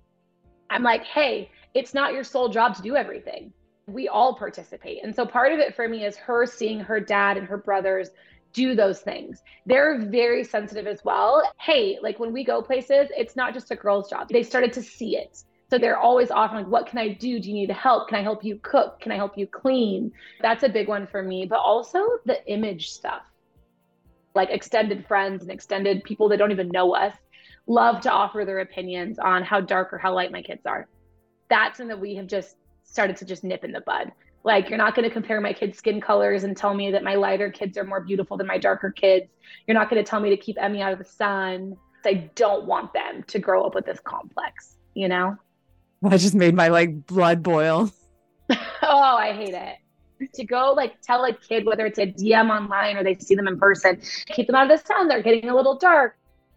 I'm 0.71 0.83
like, 0.83 1.05
hey, 1.05 1.51
it's 1.75 1.95
not 1.95 2.15
your 2.15 2.25
sole 2.25 2.49
job 2.49 2.75
to 2.77 2.83
do 2.83 2.97
everything. 2.97 3.53
We 3.87 4.09
all 4.09 4.37
participate. 4.37 5.03
And 5.03 5.15
so 5.15 5.27
part 5.27 5.53
of 5.53 5.59
it 5.59 5.75
for 5.75 5.89
me 5.89 6.05
is 6.05 6.17
her 6.17 6.47
seeing 6.47 6.81
her 6.81 7.01
dad 7.01 7.37
and 7.37 7.47
her 7.47 7.59
brothers 7.59 8.11
do 8.53 8.75
those 8.75 9.01
things. 9.01 9.43
They're 9.67 9.99
very 9.99 10.45
sensitive 10.45 10.87
as 10.87 11.05
well. 11.05 11.43
Hey, 11.59 11.99
like 12.03 12.19
when 12.19 12.33
we 12.33 12.45
go 12.45 12.63
places, 12.63 13.09
it's 13.17 13.35
not 13.35 13.55
just 13.55 13.71
a 13.71 13.77
girl's 13.77 14.09
job. 14.09 14.29
They 14.29 14.43
started 14.43 14.73
to 14.75 14.83
see 14.83 15.17
it. 15.17 15.43
So 15.71 15.79
they're 15.79 15.97
always 15.97 16.31
offering, 16.31 16.65
like, 16.65 16.71
what 16.71 16.87
can 16.87 16.99
I 16.99 17.15
do? 17.15 17.41
Do 17.41 17.49
you 17.49 17.55
need 17.55 17.71
help? 17.71 18.09
Can 18.09 18.19
I 18.19 18.23
help 18.23 18.45
you 18.45 18.59
cook? 18.63 19.01
Can 19.01 19.11
I 19.11 19.17
help 19.17 19.39
you 19.39 19.47
clean? 19.47 20.13
That's 20.43 20.65
a 20.65 20.69
big 20.69 20.87
one 20.87 21.07
for 21.07 21.23
me. 21.23 21.47
But 21.47 21.61
also 21.61 22.05
the 22.27 22.47
image 22.47 22.91
stuff, 22.91 23.23
like 24.35 24.51
extended 24.51 25.07
friends 25.07 25.43
and 25.43 25.51
extended 25.51 26.03
people 26.05 26.29
that 26.29 26.39
don't 26.39 26.53
even 26.53 26.69
know 26.69 26.95
us 26.95 27.15
love 27.67 28.01
to 28.01 28.11
offer 28.11 28.45
their 28.45 28.61
opinions 28.61 29.19
on 29.19 29.43
how 29.43 29.61
dark 29.61 29.93
or 29.93 29.99
how 29.99 30.13
light 30.15 30.33
my 30.33 30.43
kids 30.43 30.63
are. 30.67 30.89
That's 31.49 31.79
something 31.79 31.89
that 31.89 32.01
we 32.01 32.17
have 32.17 32.27
just 32.27 32.57
started 32.83 33.17
to 33.19 33.25
just 33.25 33.45
nip 33.45 33.65
in 33.65 33.73
the 33.73 33.81
bud. 33.83 34.13
Like, 34.45 34.69
you're 34.69 34.79
not 34.79 34.97
going 34.97 35.09
to 35.09 35.13
compare 35.13 35.41
my 35.41 35.53
kids' 35.53 35.79
skin 35.79 36.01
colors 36.01 36.43
and 36.43 36.57
tell 36.57 36.75
me 36.75 36.91
that 36.91 37.05
my 37.05 37.15
lighter 37.15 37.51
kids 37.51 37.79
are 37.79 37.85
more 37.85 38.01
beautiful 38.01 38.37
than 38.37 38.47
my 38.47 38.59
darker 38.59 38.91
kids. 38.91 39.27
You're 39.67 39.77
not 39.77 39.89
going 39.89 40.03
to 40.03 40.09
tell 40.09 40.19
me 40.19 40.31
to 40.31 40.37
keep 40.37 40.57
Emmy 40.61 40.83
out 40.83 40.93
of 40.93 40.99
the 40.99 41.05
sun. 41.05 41.77
I 42.05 42.31
don't 42.35 42.67
want 42.67 42.93
them 42.93 43.23
to 43.29 43.39
grow 43.39 43.63
up 43.63 43.77
with 43.77 43.87
this 43.87 44.01
complex, 44.01 44.77
you 44.95 45.09
know? 45.09 45.37
That 46.03 46.19
just 46.19 46.35
made 46.35 46.55
my 46.55 46.69
like 46.69 47.07
blood 47.07 47.45
boil. 47.45 47.93
oh, 48.51 48.57
I 49.17 49.33
hate 49.33 49.55
it. 49.55 49.77
To 50.35 50.45
go 50.45 50.73
like 50.77 51.01
tell 51.03 51.25
a 51.25 51.33
kid 51.35 51.67
whether 51.67 51.87
it's 51.87 51.99
a 51.99 52.07
DM 52.07 52.51
online 52.51 52.97
or 52.97 53.05
they 53.05 53.17
see 53.17 53.35
them 53.35 53.49
in 53.49 53.59
person, 53.59 54.01
keep 54.27 54.47
them 54.47 54.57
out 54.57 54.71
of 54.71 54.79
the 54.79 54.87
sun. 54.87 55.09
They're 55.09 55.23
getting 55.23 55.49
a 55.49 55.55
little 55.55 55.77
dark 55.77 56.17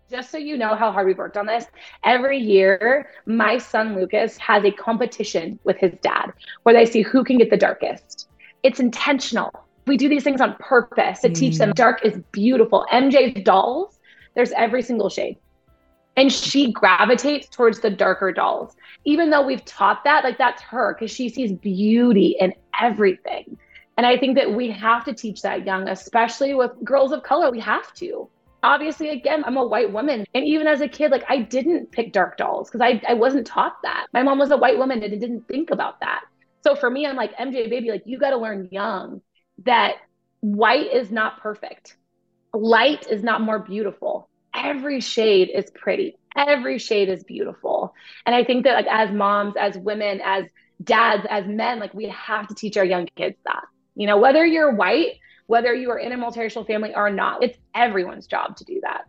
just 0.10 0.32
so 0.32 0.38
you 0.38 0.58
know 0.58 0.76
how 0.76 0.92
hard 0.92 1.08
we've 1.08 1.18
worked 1.18 1.38
on 1.38 1.46
this, 1.46 1.66
every 2.04 2.38
year 2.38 3.10
my 3.26 3.58
son 3.58 3.96
Lucas 3.96 4.38
has 4.38 4.64
a 4.64 4.72
competition 4.72 5.60
with 5.64 5.78
his 5.78 5.94
dad 6.02 6.32
where 6.64 6.76
they 6.76 6.86
see 6.86 7.02
who 7.02 7.24
can 7.24 7.38
get 7.38 7.50
the 7.50 7.58
darkest. 7.58 8.30
It's 8.64 8.80
intentional. 8.80 9.52
We 9.88 9.98
do 9.98 10.10
these 10.10 10.24
things 10.24 10.42
on 10.42 10.56
purpose 10.60 11.22
to 11.22 11.30
mm. 11.30 11.36
teach 11.36 11.58
them 11.58 11.72
mm. 11.72 11.76
dark 11.76 12.06
is 12.06 12.20
beautiful. 12.32 12.86
MJ's 12.92 13.44
dolls, 13.44 14.00
there's 14.36 14.52
every 14.52 14.82
single 14.82 15.10
shade. 15.10 15.38
And 16.18 16.32
she 16.32 16.72
gravitates 16.72 17.50
towards 17.50 17.80
the 17.80 17.90
darker 17.90 18.32
dolls. 18.32 18.76
Even 19.04 19.30
though 19.30 19.46
we've 19.46 19.66
taught 19.66 20.04
that, 20.06 20.24
like 20.24 20.38
that's 20.38 20.62
her 20.64 20.94
because 20.94 21.12
she 21.12 21.30
sees 21.30 21.52
beauty 21.52 22.38
in 22.40 22.54
everything. 22.80 23.58
And 23.98 24.06
I 24.06 24.18
think 24.18 24.36
that 24.36 24.54
we 24.54 24.72
have 24.72 25.06
to 25.06 25.14
teach 25.14 25.42
that 25.42 25.66
young, 25.66 25.88
especially 25.88 26.54
with 26.54 26.72
girls 26.84 27.12
of 27.12 27.24
color. 27.24 27.52
We 27.52 27.60
have 27.60 27.94
to 27.96 28.30
obviously 28.66 29.10
again 29.10 29.44
i'm 29.46 29.58
a 29.58 29.66
white 29.66 29.92
woman 29.92 30.26
and 30.34 30.44
even 30.44 30.66
as 30.66 30.82
a 30.82 30.88
kid 30.88 31.12
like 31.12 31.24
i 31.30 31.38
didn't 31.38 31.92
pick 31.92 32.12
dark 32.12 32.36
dolls 32.36 32.68
because 32.68 32.82
I, 32.82 33.00
I 33.08 33.14
wasn't 33.14 33.46
taught 33.46 33.78
that 33.84 34.08
my 34.12 34.24
mom 34.24 34.40
was 34.40 34.50
a 34.50 34.58
white 34.58 34.78
woman 34.78 35.04
and 35.04 35.20
didn't 35.20 35.48
think 35.48 35.70
about 35.70 36.00
that 36.00 36.22
so 36.64 36.76
for 36.76 36.90
me 36.90 37.06
i'm 37.06 37.16
like 37.16 37.36
mj 37.38 37.70
baby 37.70 37.92
like 37.92 38.02
you 38.06 38.18
got 38.18 38.32
to 38.32 38.38
learn 38.38 38.68
young 38.72 39.22
that 39.66 39.98
white 40.40 40.92
is 40.92 41.12
not 41.12 41.40
perfect 41.42 41.98
light 42.54 43.06
is 43.08 43.22
not 43.22 43.42
more 43.42 43.60
beautiful 43.60 44.30
every 44.56 45.00
shade 45.02 45.50
is 45.54 45.70
pretty 45.72 46.18
every 46.36 46.78
shade 46.78 47.10
is 47.10 47.24
beautiful 47.24 47.94
and 48.26 48.36
i 48.36 48.44
think 48.44 48.64
that 48.64 48.74
like 48.74 48.88
as 48.88 49.12
moms 49.12 49.54
as 49.60 49.78
women 49.78 50.22
as 50.24 50.46
dads 50.84 51.26
as 51.30 51.46
men 51.48 51.80
like 51.80 51.94
we 51.94 52.08
have 52.10 52.48
to 52.48 52.56
teach 52.56 52.78
our 52.78 52.86
young 52.86 53.08
kids 53.16 53.38
that 53.46 53.64
you 53.96 54.06
know 54.08 54.18
whether 54.18 54.46
you're 54.46 54.74
white 54.74 55.16
whether 55.48 55.74
you 55.74 55.90
are 55.92 56.00
in 56.00 56.12
a 56.12 56.18
multiracial 56.18 56.66
family 56.66 56.94
or 56.96 57.10
not. 57.10 57.44
It's 57.44 57.58
everyone's 57.74 58.28
job 58.28 58.58
to 58.58 58.64
do 58.64 58.80
that. 58.82 59.06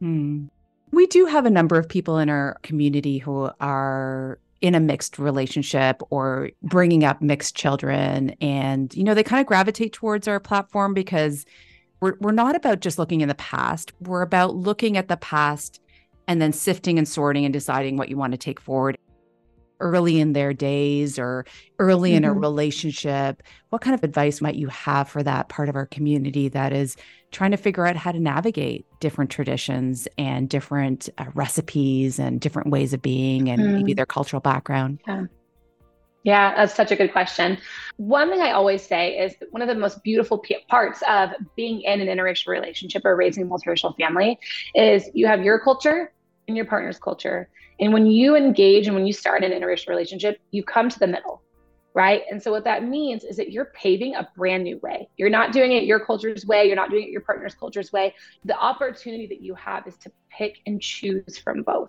Hmm. 0.00 0.46
We 0.92 1.06
do 1.06 1.26
have 1.26 1.46
a 1.46 1.50
number 1.50 1.78
of 1.78 1.88
people 1.88 2.18
in 2.18 2.28
our 2.28 2.56
community 2.62 3.18
who 3.18 3.50
are 3.60 4.38
in 4.60 4.74
a 4.74 4.80
mixed 4.80 5.18
relationship 5.18 6.02
or 6.10 6.50
bringing 6.62 7.04
up 7.04 7.22
mixed 7.22 7.56
children. 7.56 8.36
And, 8.40 8.94
you 8.94 9.04
know, 9.04 9.14
they 9.14 9.22
kind 9.22 9.40
of 9.40 9.46
gravitate 9.46 9.92
towards 9.92 10.28
our 10.28 10.40
platform 10.40 10.92
because 10.92 11.46
we're, 12.00 12.16
we're 12.20 12.32
not 12.32 12.56
about 12.56 12.80
just 12.80 12.98
looking 12.98 13.20
in 13.20 13.28
the 13.28 13.34
past, 13.34 13.92
we're 14.00 14.22
about 14.22 14.56
looking 14.56 14.96
at 14.96 15.08
the 15.08 15.16
past 15.16 15.80
and 16.26 16.40
then 16.40 16.52
sifting 16.52 16.98
and 16.98 17.08
sorting 17.08 17.44
and 17.44 17.52
deciding 17.52 17.96
what 17.96 18.08
you 18.08 18.16
want 18.16 18.32
to 18.32 18.38
take 18.38 18.60
forward 18.60 18.96
early 19.80 20.20
in 20.20 20.32
their 20.32 20.52
days 20.52 21.18
or 21.18 21.44
early 21.78 22.10
mm-hmm. 22.10 22.18
in 22.18 22.24
a 22.24 22.28
mm-hmm. 22.28 22.40
relationship, 22.40 23.42
what 23.70 23.82
kind 23.82 23.94
of 23.94 24.04
advice 24.04 24.40
might 24.40 24.54
you 24.54 24.68
have 24.68 25.08
for 25.08 25.22
that 25.22 25.48
part 25.48 25.68
of 25.68 25.76
our 25.76 25.86
community 25.86 26.48
that 26.48 26.72
is 26.72 26.96
trying 27.32 27.50
to 27.50 27.56
figure 27.56 27.86
out 27.86 27.96
how 27.96 28.12
to 28.12 28.20
navigate 28.20 28.84
different 29.00 29.30
traditions 29.30 30.06
and 30.18 30.48
different 30.48 31.08
uh, 31.18 31.24
recipes 31.34 32.18
and 32.18 32.40
different 32.40 32.70
ways 32.70 32.92
of 32.92 33.00
being 33.02 33.48
and 33.48 33.62
mm. 33.62 33.72
maybe 33.72 33.94
their 33.94 34.06
cultural 34.06 34.40
background? 34.40 35.00
Yeah. 35.06 35.24
Yeah, 36.22 36.54
that's 36.54 36.74
such 36.74 36.92
a 36.92 36.96
good 36.96 37.12
question. 37.12 37.58
One 37.96 38.28
thing 38.28 38.40
I 38.40 38.50
always 38.52 38.82
say 38.82 39.18
is 39.18 39.34
one 39.52 39.62
of 39.62 39.68
the 39.68 39.74
most 39.74 40.02
beautiful 40.02 40.42
parts 40.68 41.02
of 41.08 41.30
being 41.56 41.80
in 41.82 42.00
an 42.00 42.08
interracial 42.08 42.48
relationship 42.48 43.04
or 43.04 43.16
raising 43.16 43.44
a 43.44 43.46
multiracial 43.46 43.96
family 43.96 44.38
is 44.74 45.08
you 45.14 45.26
have 45.26 45.42
your 45.42 45.58
culture 45.58 46.12
and 46.46 46.56
your 46.56 46.66
partner's 46.66 46.98
culture. 46.98 47.48
And 47.80 47.94
when 47.94 48.06
you 48.06 48.36
engage 48.36 48.86
and 48.86 48.94
when 48.94 49.06
you 49.06 49.14
start 49.14 49.44
an 49.44 49.52
interracial 49.52 49.88
relationship, 49.88 50.38
you 50.50 50.62
come 50.62 50.90
to 50.90 50.98
the 50.98 51.06
middle, 51.06 51.42
right? 51.94 52.22
And 52.30 52.42
so 52.42 52.50
what 52.50 52.64
that 52.64 52.84
means 52.84 53.24
is 53.24 53.38
that 53.38 53.50
you're 53.50 53.72
paving 53.74 54.14
a 54.14 54.28
brand 54.36 54.64
new 54.64 54.78
way. 54.82 55.08
You're 55.16 55.30
not 55.30 55.52
doing 55.52 55.72
it 55.72 55.84
your 55.84 56.04
culture's 56.04 56.44
way, 56.44 56.66
you're 56.66 56.76
not 56.76 56.90
doing 56.90 57.04
it 57.04 57.10
your 57.10 57.22
partner's 57.22 57.54
culture's 57.54 57.92
way. 57.92 58.14
The 58.44 58.58
opportunity 58.58 59.26
that 59.28 59.40
you 59.40 59.54
have 59.54 59.86
is 59.86 59.96
to 59.98 60.12
pick 60.30 60.58
and 60.66 60.82
choose 60.82 61.38
from 61.38 61.62
both. 61.62 61.88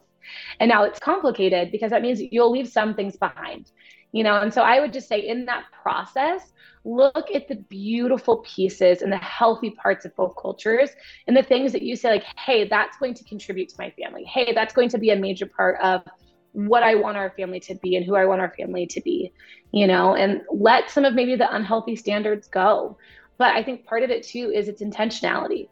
And 0.62 0.70
now 0.70 0.84
it's 0.84 1.00
complicated 1.00 1.72
because 1.72 1.92
that 1.92 2.02
means 2.02 2.22
you'll 2.22 2.52
leave 2.52 2.70
some 2.70 2.94
things 2.94 3.18
behind. 3.18 3.70
You 4.12 4.24
know, 4.24 4.42
and 4.42 4.54
so 4.54 4.62
I 4.62 4.80
would 4.80 4.92
just 4.92 5.08
say 5.08 5.20
in 5.20 5.46
that 5.46 5.66
process, 5.72 6.52
look 6.84 7.32
at 7.34 7.48
the 7.48 7.56
beautiful 7.56 8.38
pieces 8.38 9.02
and 9.02 9.12
the 9.12 9.18
healthy 9.18 9.70
parts 9.72 10.06
of 10.06 10.16
both 10.16 10.36
cultures 10.42 10.90
and 11.28 11.38
the 11.38 11.44
things 11.44 11.72
that 11.72 11.84
you 11.84 11.96
say 11.96 12.10
like 12.10 12.26
hey 12.40 12.68
that's 12.68 12.98
going 12.98 13.14
to 13.14 13.24
contribute 13.26 13.70
to 13.70 13.76
my 13.78 13.92
family. 13.92 14.24
Hey 14.24 14.52
that's 14.54 14.74
going 14.74 14.90
to 14.90 14.98
be 14.98 15.12
a 15.12 15.16
major 15.16 15.46
part 15.46 15.80
of 15.82 16.02
what 16.54 16.84
i 16.84 16.96
want 16.96 17.16
our 17.16 17.30
family 17.38 17.60
to 17.62 17.76
be 17.76 17.96
and 17.96 18.06
who 18.06 18.16
i 18.16 18.26
want 18.26 18.42
our 18.42 18.54
family 18.58 18.86
to 18.86 19.00
be 19.02 19.32
you 19.72 19.88
know? 19.88 20.16
And 20.16 20.42
let 20.52 20.90
some 20.90 21.06
of 21.06 21.14
maybe 21.14 21.36
the 21.36 21.54
unhealthy 21.54 21.96
standards 21.96 22.48
go. 22.48 22.98
But 23.38 23.56
i 23.56 23.64
think 23.64 23.86
part 23.86 24.04
of 24.04 24.10
it 24.10 24.24
too 24.24 24.52
is 24.54 24.68
its 24.68 24.82
intentionality 24.82 25.70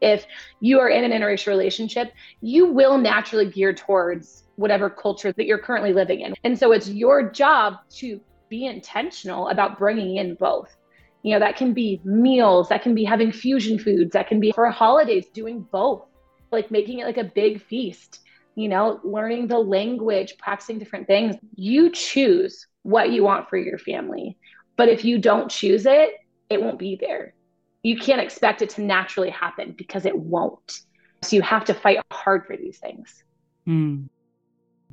if 0.00 0.26
you 0.60 0.80
are 0.80 0.88
in 0.88 1.04
an 1.04 1.10
interracial 1.10 1.48
relationship 1.48 2.12
you 2.40 2.66
will 2.66 2.98
naturally 2.98 3.50
gear 3.50 3.72
towards 3.72 4.44
whatever 4.56 4.88
culture 4.88 5.32
that 5.32 5.46
you're 5.46 5.58
currently 5.58 5.92
living 5.92 6.20
in 6.20 6.34
and 6.44 6.58
so 6.58 6.72
it's 6.72 6.88
your 6.88 7.30
job 7.30 7.74
to 7.90 8.20
be 8.54 8.66
intentional 8.66 9.48
about 9.48 9.78
bringing 9.78 10.16
in 10.16 10.34
both. 10.36 10.76
You 11.22 11.32
know, 11.32 11.40
that 11.40 11.56
can 11.56 11.72
be 11.72 12.00
meals, 12.04 12.68
that 12.68 12.82
can 12.82 12.94
be 12.94 13.04
having 13.04 13.32
fusion 13.32 13.78
foods, 13.78 14.12
that 14.12 14.28
can 14.28 14.40
be 14.40 14.52
for 14.52 14.70
holidays, 14.70 15.26
doing 15.32 15.66
both, 15.72 16.06
like 16.52 16.70
making 16.70 17.00
it 17.00 17.06
like 17.06 17.16
a 17.16 17.24
big 17.24 17.62
feast, 17.62 18.20
you 18.54 18.68
know, 18.68 19.00
learning 19.02 19.48
the 19.48 19.58
language, 19.58 20.36
practicing 20.38 20.78
different 20.78 21.06
things. 21.06 21.34
You 21.56 21.90
choose 21.90 22.66
what 22.82 23.10
you 23.10 23.24
want 23.24 23.48
for 23.48 23.56
your 23.56 23.78
family. 23.78 24.36
But 24.76 24.88
if 24.88 25.04
you 25.04 25.18
don't 25.18 25.50
choose 25.50 25.86
it, 25.86 26.10
it 26.50 26.60
won't 26.60 26.78
be 26.78 26.96
there. 27.00 27.34
You 27.84 27.96
can't 27.96 28.20
expect 28.20 28.62
it 28.62 28.70
to 28.70 28.82
naturally 28.82 29.30
happen 29.30 29.74
because 29.76 30.06
it 30.06 30.18
won't. 30.18 30.80
So 31.22 31.36
you 31.36 31.42
have 31.42 31.64
to 31.66 31.74
fight 31.74 32.00
hard 32.10 32.46
for 32.46 32.56
these 32.56 32.78
things. 32.78 33.22
Mm. 33.68 34.08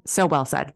So 0.06 0.28
well 0.28 0.46
said. 0.46 0.74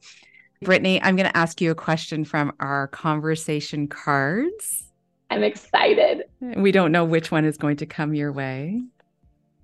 Brittany, 0.63 1.01
I'm 1.03 1.15
going 1.15 1.29
to 1.29 1.37
ask 1.37 1.59
you 1.59 1.71
a 1.71 1.75
question 1.75 2.23
from 2.23 2.53
our 2.59 2.87
conversation 2.87 3.87
cards. 3.87 4.91
I'm 5.29 5.43
excited. 5.43 6.23
We 6.39 6.71
don't 6.71 6.91
know 6.91 7.03
which 7.03 7.31
one 7.31 7.45
is 7.45 7.57
going 7.57 7.77
to 7.77 7.85
come 7.85 8.13
your 8.13 8.31
way. 8.31 8.81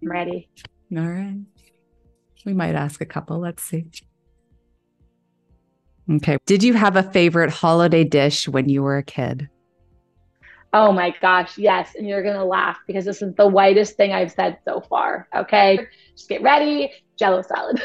I'm 0.02 0.10
ready. 0.10 0.50
All 0.96 1.08
right. 1.08 1.40
We 2.46 2.54
might 2.54 2.76
ask 2.76 3.00
a 3.00 3.06
couple. 3.06 3.40
Let's 3.40 3.64
see. 3.64 3.86
Okay. 6.10 6.38
Did 6.46 6.64
you 6.64 6.74
have 6.74 6.98
a 6.98 7.04
favorite 7.04 7.52
holiday 7.52 8.04
dish 8.04 8.48
when 8.50 8.68
you 8.68 8.84
were 8.84 8.98
a 8.98 9.04
kid? 9.04 9.50
Oh 10.74 10.92
my 10.92 11.14
gosh, 11.22 11.58
yes. 11.58 11.96
And 11.96 12.08
you're 12.08 12.24
going 12.24 12.38
to 12.38 12.46
laugh 12.46 12.80
because 12.88 13.04
this 13.04 13.22
is 13.22 13.36
the 13.36 13.48
whitest 13.48 13.98
thing 13.98 14.14
I've 14.14 14.32
said 14.32 14.58
so 14.64 14.80
far. 14.82 15.28
Okay. 15.36 15.88
Just 16.16 16.30
get 16.30 16.42
ready. 16.42 16.92
Jello 17.18 17.42
salad. 17.42 17.82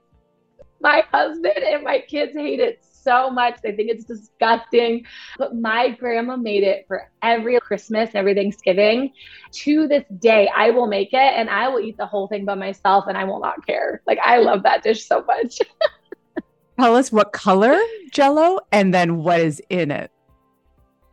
my 0.80 1.02
husband 1.12 1.58
and 1.58 1.82
my 1.82 1.98
kids 1.98 2.32
hate 2.34 2.60
it 2.60 2.80
so 3.06 3.28
much. 3.28 3.60
They 3.60 3.72
think 3.72 3.90
it's 3.90 4.04
disgusting. 4.04 5.04
But 5.36 5.56
my 5.56 5.90
grandma 5.90 6.36
made 6.36 6.62
it 6.62 6.84
for 6.86 7.10
every 7.22 7.58
Christmas, 7.60 8.10
every 8.14 8.34
Thanksgiving. 8.34 9.12
To 9.52 9.88
this 9.88 10.04
day, 10.20 10.48
I 10.54 10.70
will 10.70 10.86
make 10.86 11.12
it 11.12 11.16
and 11.16 11.50
I 11.50 11.68
will 11.68 11.80
eat 11.80 11.96
the 11.96 12.06
whole 12.06 12.28
thing 12.28 12.44
by 12.44 12.54
myself 12.54 13.06
and 13.08 13.16
I 13.16 13.24
will 13.24 13.40
not 13.40 13.66
care. 13.66 14.00
Like, 14.06 14.18
I 14.24 14.38
love 14.38 14.62
that 14.62 14.84
dish 14.84 15.06
so 15.06 15.24
much. 15.24 15.58
Tell 16.78 16.94
us 16.94 17.10
what 17.10 17.32
color 17.32 17.78
jello 18.12 18.60
and 18.70 18.92
then 18.92 19.16
what 19.16 19.40
is 19.40 19.62
in 19.70 19.90
it. 19.90 20.10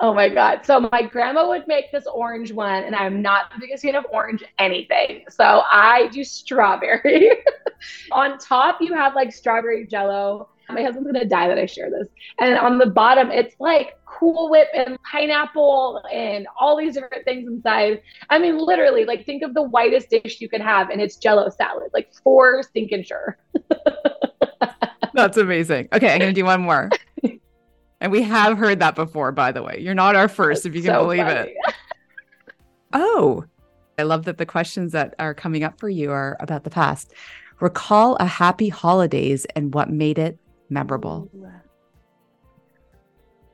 Oh 0.03 0.13
my 0.13 0.27
God. 0.27 0.65
So 0.65 0.81
my 0.91 1.03
grandma 1.03 1.47
would 1.47 1.65
make 1.65 1.89
this 1.93 2.05
orange 2.07 2.51
one, 2.51 2.83
and 2.83 2.93
I'm 2.93 3.21
not 3.21 3.53
the 3.53 3.59
biggest 3.61 3.83
fan 3.83 3.95
of 3.95 4.05
orange 4.11 4.43
anything. 4.59 5.23
So 5.29 5.63
I 5.71 6.09
do 6.11 6.25
strawberry. 6.25 7.31
on 8.11 8.37
top, 8.37 8.81
you 8.81 8.93
have 8.93 9.15
like 9.15 9.31
strawberry 9.31 9.87
jello. 9.87 10.49
My 10.67 10.81
husband's 10.81 11.09
gonna 11.09 11.23
die 11.23 11.47
that 11.47 11.57
I 11.57 11.65
share 11.65 11.89
this. 11.89 12.09
And 12.37 12.59
on 12.59 12.79
the 12.79 12.87
bottom, 12.87 13.31
it's 13.31 13.55
like 13.61 13.97
Cool 14.05 14.49
Whip 14.49 14.67
and 14.75 14.97
pineapple 15.09 16.03
and 16.11 16.47
all 16.59 16.75
these 16.75 16.95
different 16.95 17.23
things 17.23 17.47
inside. 17.47 18.01
I 18.29 18.39
mean, 18.39 18.57
literally, 18.57 19.05
like 19.05 19.25
think 19.25 19.41
of 19.41 19.53
the 19.53 19.63
whitest 19.63 20.09
dish 20.09 20.41
you 20.41 20.49
could 20.49 20.59
have, 20.59 20.89
and 20.89 20.99
it's 20.99 21.15
jello 21.15 21.49
salad, 21.49 21.91
like 21.93 22.11
for 22.25 22.61
stinking 22.61 23.05
sure. 23.05 23.37
That's 25.13 25.37
amazing. 25.37 25.87
Okay, 25.93 26.11
I'm 26.11 26.19
gonna 26.19 26.33
do 26.33 26.43
one 26.43 26.59
more. 26.59 26.89
And 28.03 28.11
we 28.11 28.21
have 28.23 28.57
heard 28.57 28.79
that 28.79 28.95
before, 28.95 29.31
by 29.31 29.53
the 29.53 29.63
way. 29.63 29.77
You're 29.79 29.95
not 29.95 30.17
our 30.17 30.27
first, 30.27 30.63
That's 30.63 30.75
if 30.75 30.75
you 30.75 30.81
can 30.81 30.93
so 30.93 31.03
believe 31.05 31.25
funny. 31.25 31.51
it. 31.67 31.73
oh, 32.93 33.45
I 33.97 34.03
love 34.03 34.25
that 34.25 34.37
the 34.37 34.45
questions 34.45 34.91
that 34.91 35.15
are 35.19 35.33
coming 35.33 35.63
up 35.63 35.79
for 35.79 35.87
you 35.87 36.11
are 36.11 36.35
about 36.41 36.65
the 36.65 36.69
past. 36.69 37.13
Recall 37.61 38.17
a 38.17 38.25
happy 38.25 38.67
holidays 38.67 39.45
and 39.55 39.73
what 39.73 39.89
made 39.89 40.19
it 40.19 40.37
memorable. 40.69 41.31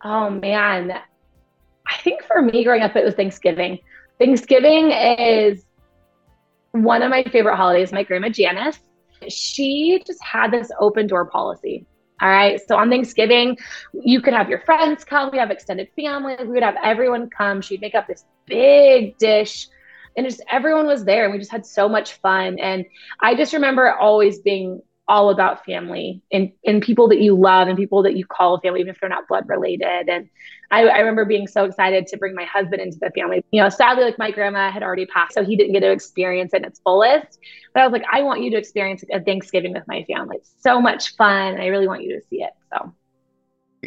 Oh, 0.04 0.32
man. 0.32 0.94
I 1.86 1.98
think 1.98 2.24
for 2.24 2.42
me 2.42 2.64
growing 2.64 2.82
up, 2.82 2.96
it 2.96 3.06
was 3.06 3.14
Thanksgiving. 3.14 3.78
Thanksgiving 4.18 4.90
is 4.90 5.64
one 6.72 7.04
of 7.04 7.12
my 7.12 7.24
favorite 7.26 7.56
holidays. 7.56 7.92
My 7.92 8.02
grandma 8.02 8.30
Janice, 8.30 8.80
she 9.28 10.02
just 10.08 10.24
had 10.24 10.50
this 10.50 10.72
open 10.80 11.06
door 11.06 11.26
policy. 11.26 11.86
All 12.22 12.30
right. 12.30 12.60
So 12.68 12.76
on 12.76 12.90
Thanksgiving, 12.90 13.58
you 13.94 14.22
could 14.22 14.34
have 14.34 14.50
your 14.50 14.60
friends 14.62 15.04
come. 15.04 15.30
We 15.32 15.38
have 15.38 15.52
extended 15.52 15.90
family. 15.96 16.36
We 16.40 16.48
would 16.48 16.64
have 16.64 16.76
everyone 16.84 17.30
come. 17.30 17.62
She'd 17.62 17.82
make 17.82 17.96
up 17.96 18.08
this 18.08 18.26
big 18.46 19.18
dish 19.18 19.68
and 20.18 20.28
just 20.28 20.42
everyone 20.52 20.86
was 20.86 21.06
there 21.06 21.24
and 21.26 21.34
we 21.34 21.40
just 21.40 21.52
had 21.52 21.66
so 21.66 21.88
much 21.88 22.14
fun. 22.14 22.60
And 22.60 22.86
I 23.22 23.36
just 23.36 23.54
remember 23.54 23.94
always 23.94 24.40
being 24.40 24.82
all 25.10 25.32
about 25.32 25.66
family 25.66 26.22
and, 26.32 26.52
and 26.64 26.82
people 26.82 27.10
that 27.10 27.20
you 27.20 27.36
love 27.36 27.68
and 27.68 27.76
people 27.76 28.04
that 28.04 28.16
you 28.16 28.26
call 28.26 28.60
family, 28.62 28.80
even 28.80 28.92
if 28.94 29.02
they're 29.02 29.10
not 29.10 29.28
blood 29.28 29.50
related. 29.50 30.08
And 30.08 30.30
I, 30.70 30.84
I, 30.84 31.00
remember 31.00 31.26
being 31.26 31.48
so 31.48 31.66
excited 31.66 32.06
to 32.08 32.18
bring 32.18 32.36
my 32.36 32.46
husband 32.46 32.80
into 32.80 33.00
the 33.02 33.10
family. 33.10 33.44
You 33.52 33.64
know, 33.64 33.70
sadly, 33.70 34.04
like 34.04 34.20
my 34.20 34.30
grandma 34.30 34.72
had 34.72 34.84
already 34.84 35.08
passed, 35.08 35.34
so 35.34 35.44
he 35.44 35.56
didn't 35.56 35.74
get 35.74 35.80
to 35.80 35.92
experience 35.92 36.54
it 36.54 36.58
in 36.58 36.66
its 36.66 36.80
fullest. 36.80 37.40
But 37.74 37.82
I 37.82 37.88
was 37.88 37.92
like, 37.92 38.06
I 38.10 38.22
want 38.22 38.44
you 38.44 38.52
to 38.52 38.58
experience 38.58 39.04
a 39.12 39.20
Thanksgiving 39.20 39.74
with 39.74 39.84
my 39.88 40.04
family. 40.04 40.38
It's 40.38 40.54
so 40.60 40.80
much 40.80 41.16
fun. 41.16 41.54
And 41.54 41.62
I 41.62 41.68
really 41.68 41.88
want 41.88 42.04
you 42.04 42.14
to 42.14 42.22
see 42.30 42.44
it. 42.44 42.52
So 42.72 42.94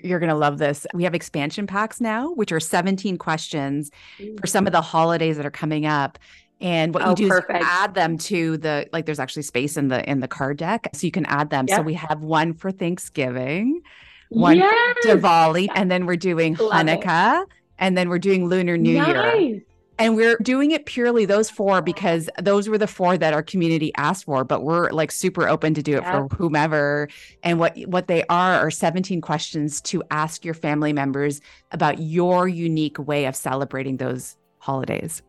you're 0.02 0.18
going 0.18 0.30
to 0.30 0.36
love 0.36 0.58
this. 0.58 0.86
We 0.94 1.04
have 1.04 1.14
expansion 1.14 1.66
packs 1.66 2.00
now, 2.00 2.32
which 2.32 2.52
are 2.52 2.60
17 2.60 3.18
questions 3.18 3.90
for 4.16 4.24
mm. 4.24 4.48
some 4.48 4.66
of 4.66 4.72
the 4.72 4.80
holidays 4.80 5.36
that 5.36 5.46
are 5.46 5.50
coming 5.50 5.86
up. 5.86 6.18
And 6.62 6.94
what 6.94 7.02
oh, 7.04 7.10
you 7.10 7.16
do 7.16 7.28
perfect. 7.28 7.60
is 7.60 7.66
add 7.68 7.94
them 7.94 8.16
to 8.18 8.56
the 8.56 8.88
like 8.92 9.04
there's 9.04 9.18
actually 9.18 9.42
space 9.42 9.76
in 9.76 9.88
the 9.88 10.08
in 10.08 10.20
the 10.20 10.28
card 10.28 10.58
deck. 10.58 10.88
So 10.94 11.06
you 11.06 11.10
can 11.10 11.26
add 11.26 11.50
them. 11.50 11.66
Yep. 11.68 11.76
So 11.76 11.82
we 11.82 11.94
have 11.94 12.22
one 12.22 12.54
for 12.54 12.70
Thanksgiving, 12.70 13.82
one 14.28 14.58
yes. 14.58 14.96
for 15.02 15.16
Diwali, 15.16 15.68
and 15.74 15.90
then 15.90 16.06
we're 16.06 16.16
doing 16.16 16.54
Love 16.54 16.72
Hanukkah, 16.72 17.42
it. 17.42 17.48
and 17.78 17.98
then 17.98 18.08
we're 18.08 18.20
doing 18.20 18.48
Lunar 18.48 18.78
New 18.78 18.96
nice. 18.96 19.42
Year. 19.42 19.62
And 19.98 20.16
we're 20.16 20.36
doing 20.38 20.70
it 20.70 20.86
purely 20.86 21.26
those 21.26 21.50
four 21.50 21.82
because 21.82 22.30
those 22.40 22.68
were 22.68 22.78
the 22.78 22.86
four 22.86 23.18
that 23.18 23.34
our 23.34 23.42
community 23.42 23.92
asked 23.96 24.24
for, 24.24 24.42
but 24.42 24.62
we're 24.62 24.90
like 24.90 25.12
super 25.12 25.46
open 25.48 25.74
to 25.74 25.82
do 25.82 25.92
it 25.92 26.02
yep. 26.02 26.30
for 26.30 26.34
whomever. 26.34 27.08
And 27.42 27.58
what 27.58 27.76
what 27.86 28.06
they 28.06 28.24
are 28.28 28.54
are 28.54 28.70
17 28.70 29.20
questions 29.20 29.80
to 29.82 30.02
ask 30.10 30.44
your 30.44 30.54
family 30.54 30.92
members 30.92 31.40
about 31.72 31.98
your 32.00 32.48
unique 32.48 32.98
way 32.98 33.26
of 33.26 33.36
celebrating 33.36 33.98
those 33.98 34.36
holidays. 34.58 35.22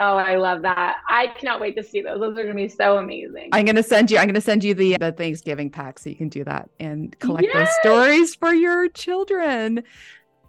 Oh, 0.00 0.16
I 0.16 0.36
love 0.36 0.62
that. 0.62 0.98
I 1.08 1.26
cannot 1.26 1.60
wait 1.60 1.76
to 1.76 1.82
see 1.82 2.02
those. 2.02 2.20
Those 2.20 2.32
are 2.38 2.44
going 2.44 2.48
to 2.48 2.54
be 2.54 2.68
so 2.68 2.98
amazing. 2.98 3.48
I'm 3.52 3.64
going 3.64 3.76
to 3.76 3.82
send 3.82 4.10
you 4.10 4.18
I'm 4.18 4.26
going 4.26 4.34
to 4.34 4.40
send 4.40 4.62
you 4.62 4.74
the 4.74 4.96
the 4.98 5.12
Thanksgiving 5.12 5.70
pack 5.70 5.98
so 5.98 6.08
you 6.08 6.16
can 6.16 6.28
do 6.28 6.44
that 6.44 6.70
and 6.78 7.18
collect 7.18 7.48
yes! 7.52 7.54
those 7.54 7.76
stories 7.80 8.34
for 8.34 8.54
your 8.54 8.88
children. 8.90 9.82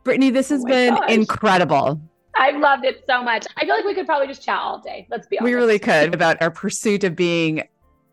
Brittany, 0.04 0.30
this 0.30 0.52
oh 0.52 0.56
has 0.56 0.64
oh 0.64 0.68
been 0.68 0.96
gosh. 0.96 1.10
incredible. 1.10 2.02
I 2.36 2.52
loved 2.52 2.86
it 2.86 3.04
so 3.08 3.24
much. 3.24 3.48
I 3.58 3.66
feel 3.66 3.76
like 3.76 3.86
we 3.86 3.96
could 3.96 4.06
probably 4.06 4.28
just 4.28 4.44
chat 4.44 4.60
all 4.60 4.80
day. 4.80 5.08
Let's 5.10 5.28
be 5.28 5.40
honest. 5.40 5.46
We 5.46 5.56
really 5.56 5.80
could 5.80 6.14
about 6.14 6.42
our 6.42 6.52
pursuit 6.52 7.04
of 7.04 7.16
being 7.16 7.64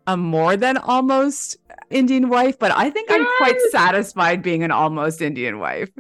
a 0.07 0.17
more 0.17 0.57
than 0.57 0.79
almost 0.79 1.57
Indian 1.91 2.29
wife, 2.29 2.59
but 2.59 2.73
I 2.73 2.91
think 2.91 3.11
yes! 3.11 3.21
I'm 3.21 3.27
quite 3.37 3.61
satisfied 3.71 4.43
being 4.43 4.63
an 4.63 4.71
almost 4.71 5.21
Indian 5.21 5.59
wife. 5.59 5.91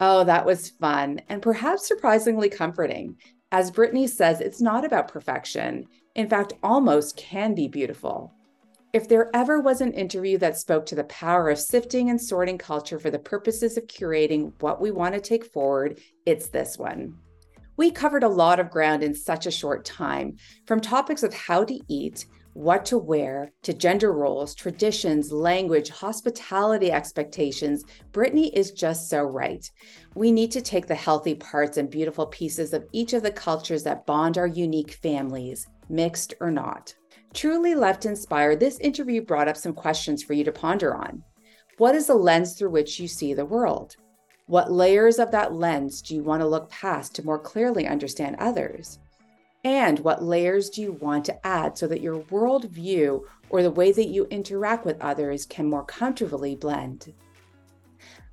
Oh, 0.00 0.24
that 0.24 0.44
was 0.44 0.70
fun 0.70 1.22
and 1.28 1.40
perhaps 1.40 1.86
surprisingly 1.86 2.50
comforting. 2.50 3.16
As 3.52 3.70
Brittany 3.70 4.08
says, 4.08 4.40
it's 4.40 4.60
not 4.60 4.84
about 4.84 5.08
perfection. 5.08 5.86
In 6.16 6.28
fact, 6.28 6.54
almost 6.62 7.16
can 7.16 7.54
be 7.54 7.68
beautiful. 7.68 8.32
If 8.92 9.08
there 9.08 9.30
ever 9.34 9.60
was 9.60 9.80
an 9.80 9.92
interview 9.92 10.38
that 10.38 10.56
spoke 10.56 10.86
to 10.86 10.94
the 10.94 11.04
power 11.04 11.50
of 11.50 11.58
sifting 11.58 12.10
and 12.10 12.20
sorting 12.20 12.58
culture 12.58 12.98
for 12.98 13.10
the 13.10 13.18
purposes 13.18 13.76
of 13.76 13.86
curating 13.86 14.52
what 14.60 14.80
we 14.80 14.90
want 14.90 15.14
to 15.14 15.20
take 15.20 15.44
forward, 15.44 16.00
it's 16.24 16.48
this 16.48 16.76
one. 16.76 17.18
We 17.76 17.90
covered 17.90 18.24
a 18.24 18.28
lot 18.28 18.58
of 18.58 18.70
ground 18.70 19.02
in 19.02 19.14
such 19.14 19.46
a 19.46 19.50
short 19.50 19.84
time, 19.84 20.38
from 20.66 20.80
topics 20.80 21.22
of 21.22 21.34
how 21.34 21.64
to 21.64 21.78
eat 21.88 22.26
what 22.56 22.86
to 22.86 22.96
wear, 22.96 23.52
to 23.62 23.74
gender 23.74 24.14
roles, 24.14 24.54
traditions, 24.54 25.30
language, 25.30 25.90
hospitality 25.90 26.90
expectations, 26.90 27.84
Brittany 28.12 28.48
is 28.56 28.72
just 28.72 29.10
so 29.10 29.20
right. 29.22 29.70
We 30.14 30.32
need 30.32 30.50
to 30.52 30.62
take 30.62 30.86
the 30.86 30.94
healthy 30.94 31.34
parts 31.34 31.76
and 31.76 31.90
beautiful 31.90 32.24
pieces 32.24 32.72
of 32.72 32.86
each 32.92 33.12
of 33.12 33.22
the 33.22 33.30
cultures 33.30 33.82
that 33.82 34.06
bond 34.06 34.38
our 34.38 34.46
unique 34.46 34.92
families, 35.02 35.66
mixed 35.90 36.32
or 36.40 36.50
not. 36.50 36.94
Truly 37.34 37.74
left 37.74 38.06
inspired, 38.06 38.58
this 38.58 38.78
interview 38.78 39.20
brought 39.20 39.48
up 39.48 39.58
some 39.58 39.74
questions 39.74 40.22
for 40.22 40.32
you 40.32 40.42
to 40.42 40.50
ponder 40.50 40.94
on. 40.94 41.22
What 41.76 41.94
is 41.94 42.06
the 42.06 42.14
lens 42.14 42.54
through 42.54 42.70
which 42.70 42.98
you 42.98 43.06
see 43.06 43.34
the 43.34 43.44
world? 43.44 43.96
What 44.46 44.72
layers 44.72 45.18
of 45.18 45.30
that 45.32 45.52
lens 45.52 46.00
do 46.00 46.14
you 46.14 46.22
want 46.22 46.40
to 46.40 46.48
look 46.48 46.70
past 46.70 47.14
to 47.16 47.22
more 47.22 47.38
clearly 47.38 47.86
understand 47.86 48.36
others? 48.38 48.98
And 49.66 49.98
what 49.98 50.22
layers 50.22 50.70
do 50.70 50.80
you 50.80 50.92
want 50.92 51.24
to 51.24 51.44
add 51.44 51.76
so 51.76 51.88
that 51.88 52.00
your 52.00 52.20
worldview 52.20 53.24
or 53.50 53.64
the 53.64 53.70
way 53.72 53.90
that 53.90 54.06
you 54.06 54.26
interact 54.26 54.86
with 54.86 55.00
others 55.00 55.44
can 55.44 55.68
more 55.68 55.84
comfortably 55.84 56.54
blend? 56.54 57.12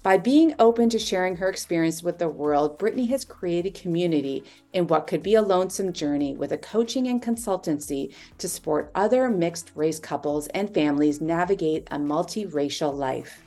By 0.04 0.20
being 0.20 0.54
open 0.60 0.90
to 0.90 1.00
sharing 1.00 1.38
her 1.38 1.50
experience 1.50 2.04
with 2.04 2.20
the 2.20 2.30
world, 2.30 2.78
Brittany 2.78 3.08
has 3.08 3.26
created 3.26 3.74
community 3.74 4.44
in 4.74 4.86
what 4.86 5.08
could 5.08 5.24
be 5.24 5.34
a 5.34 5.42
lonesome 5.42 5.92
journey 5.92 6.36
with 6.36 6.52
a 6.52 6.58
coaching 6.60 7.08
and 7.08 7.20
consultancy 7.20 8.14
to 8.38 8.48
support 8.48 8.92
other 8.94 9.28
mixed 9.28 9.72
race 9.74 9.98
couples 9.98 10.46
and 10.50 10.72
families 10.72 11.20
navigate 11.20 11.88
a 11.90 11.98
multiracial 11.98 12.94
life. 12.94 13.42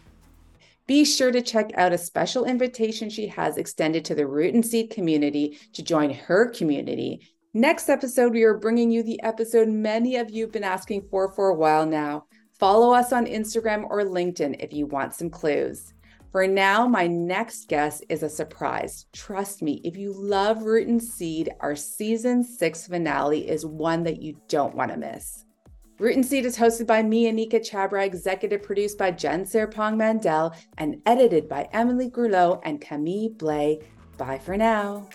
Be 0.89 1.05
sure 1.05 1.31
to 1.31 1.41
check 1.41 1.71
out 1.77 1.93
a 1.93 1.99
special 1.99 2.47
invitation 2.47 3.11
she 3.11 3.29
has 3.29 3.57
extended 3.57 4.05
to 4.07 4.17
the 4.17 4.27
Root 4.27 4.55
and 4.55 4.67
Seed 4.67 4.91
community 4.91 5.59
to 5.73 5.85
join 5.85 6.11
her 6.11 6.49
community 6.49 7.29
Next 7.57 7.89
episode, 7.89 8.35
we 8.35 8.43
are 8.43 8.59
bringing 8.59 8.91
you 8.91 9.03
the 9.03 9.19
episode 9.23 9.67
many 9.67 10.17
of 10.17 10.29
you 10.29 10.45
have 10.45 10.53
been 10.53 10.63
asking 10.63 11.09
for 11.11 11.33
for 11.33 11.49
a 11.49 11.55
while 11.55 11.87
now. 11.87 12.27
Follow 12.53 12.93
us 12.93 13.15
on 13.15 13.25
Instagram 13.25 13.87
or 13.89 14.03
LinkedIn 14.03 14.63
if 14.63 14.75
you 14.75 14.85
want 14.85 15.15
some 15.15 15.31
clues. 15.31 15.95
For 16.33 16.47
now, 16.47 16.87
my 16.87 17.07
next 17.07 17.71
guest 17.71 18.05
is 18.11 18.23
a 18.23 18.29
surprise. 18.29 19.07
Trust 19.15 19.63
me, 19.63 19.81
if 19.85 19.97
you 19.97 20.13
love 20.15 20.65
Root 20.65 20.87
and 20.89 21.03
Seed, 21.03 21.49
our 21.61 21.75
season 21.75 22.45
six 22.45 22.87
finale 22.87 23.49
is 23.49 23.65
one 23.65 24.03
that 24.03 24.21
you 24.21 24.39
don't 24.49 24.75
want 24.75 24.91
to 24.91 24.99
miss. 24.99 25.47
Root 25.99 26.15
and 26.15 26.27
Seed 26.27 26.45
is 26.45 26.59
hosted 26.59 26.87
by 26.87 27.03
me, 27.03 27.25
Anika 27.25 27.59
Chabra, 27.59 28.05
executive 28.05 28.63
produced 28.63 28.99
by 28.99 29.11
Jen 29.11 29.47
Serpong 29.47 29.97
Mandel, 29.97 30.55
and 30.77 31.01
edited 31.07 31.49
by 31.49 31.71
Emily 31.73 32.11
Grulot 32.11 32.61
and 32.65 32.83
Camille 32.83 33.31
Blay. 33.31 33.81
Bye 34.19 34.41
for 34.41 34.59
now. 34.59 35.09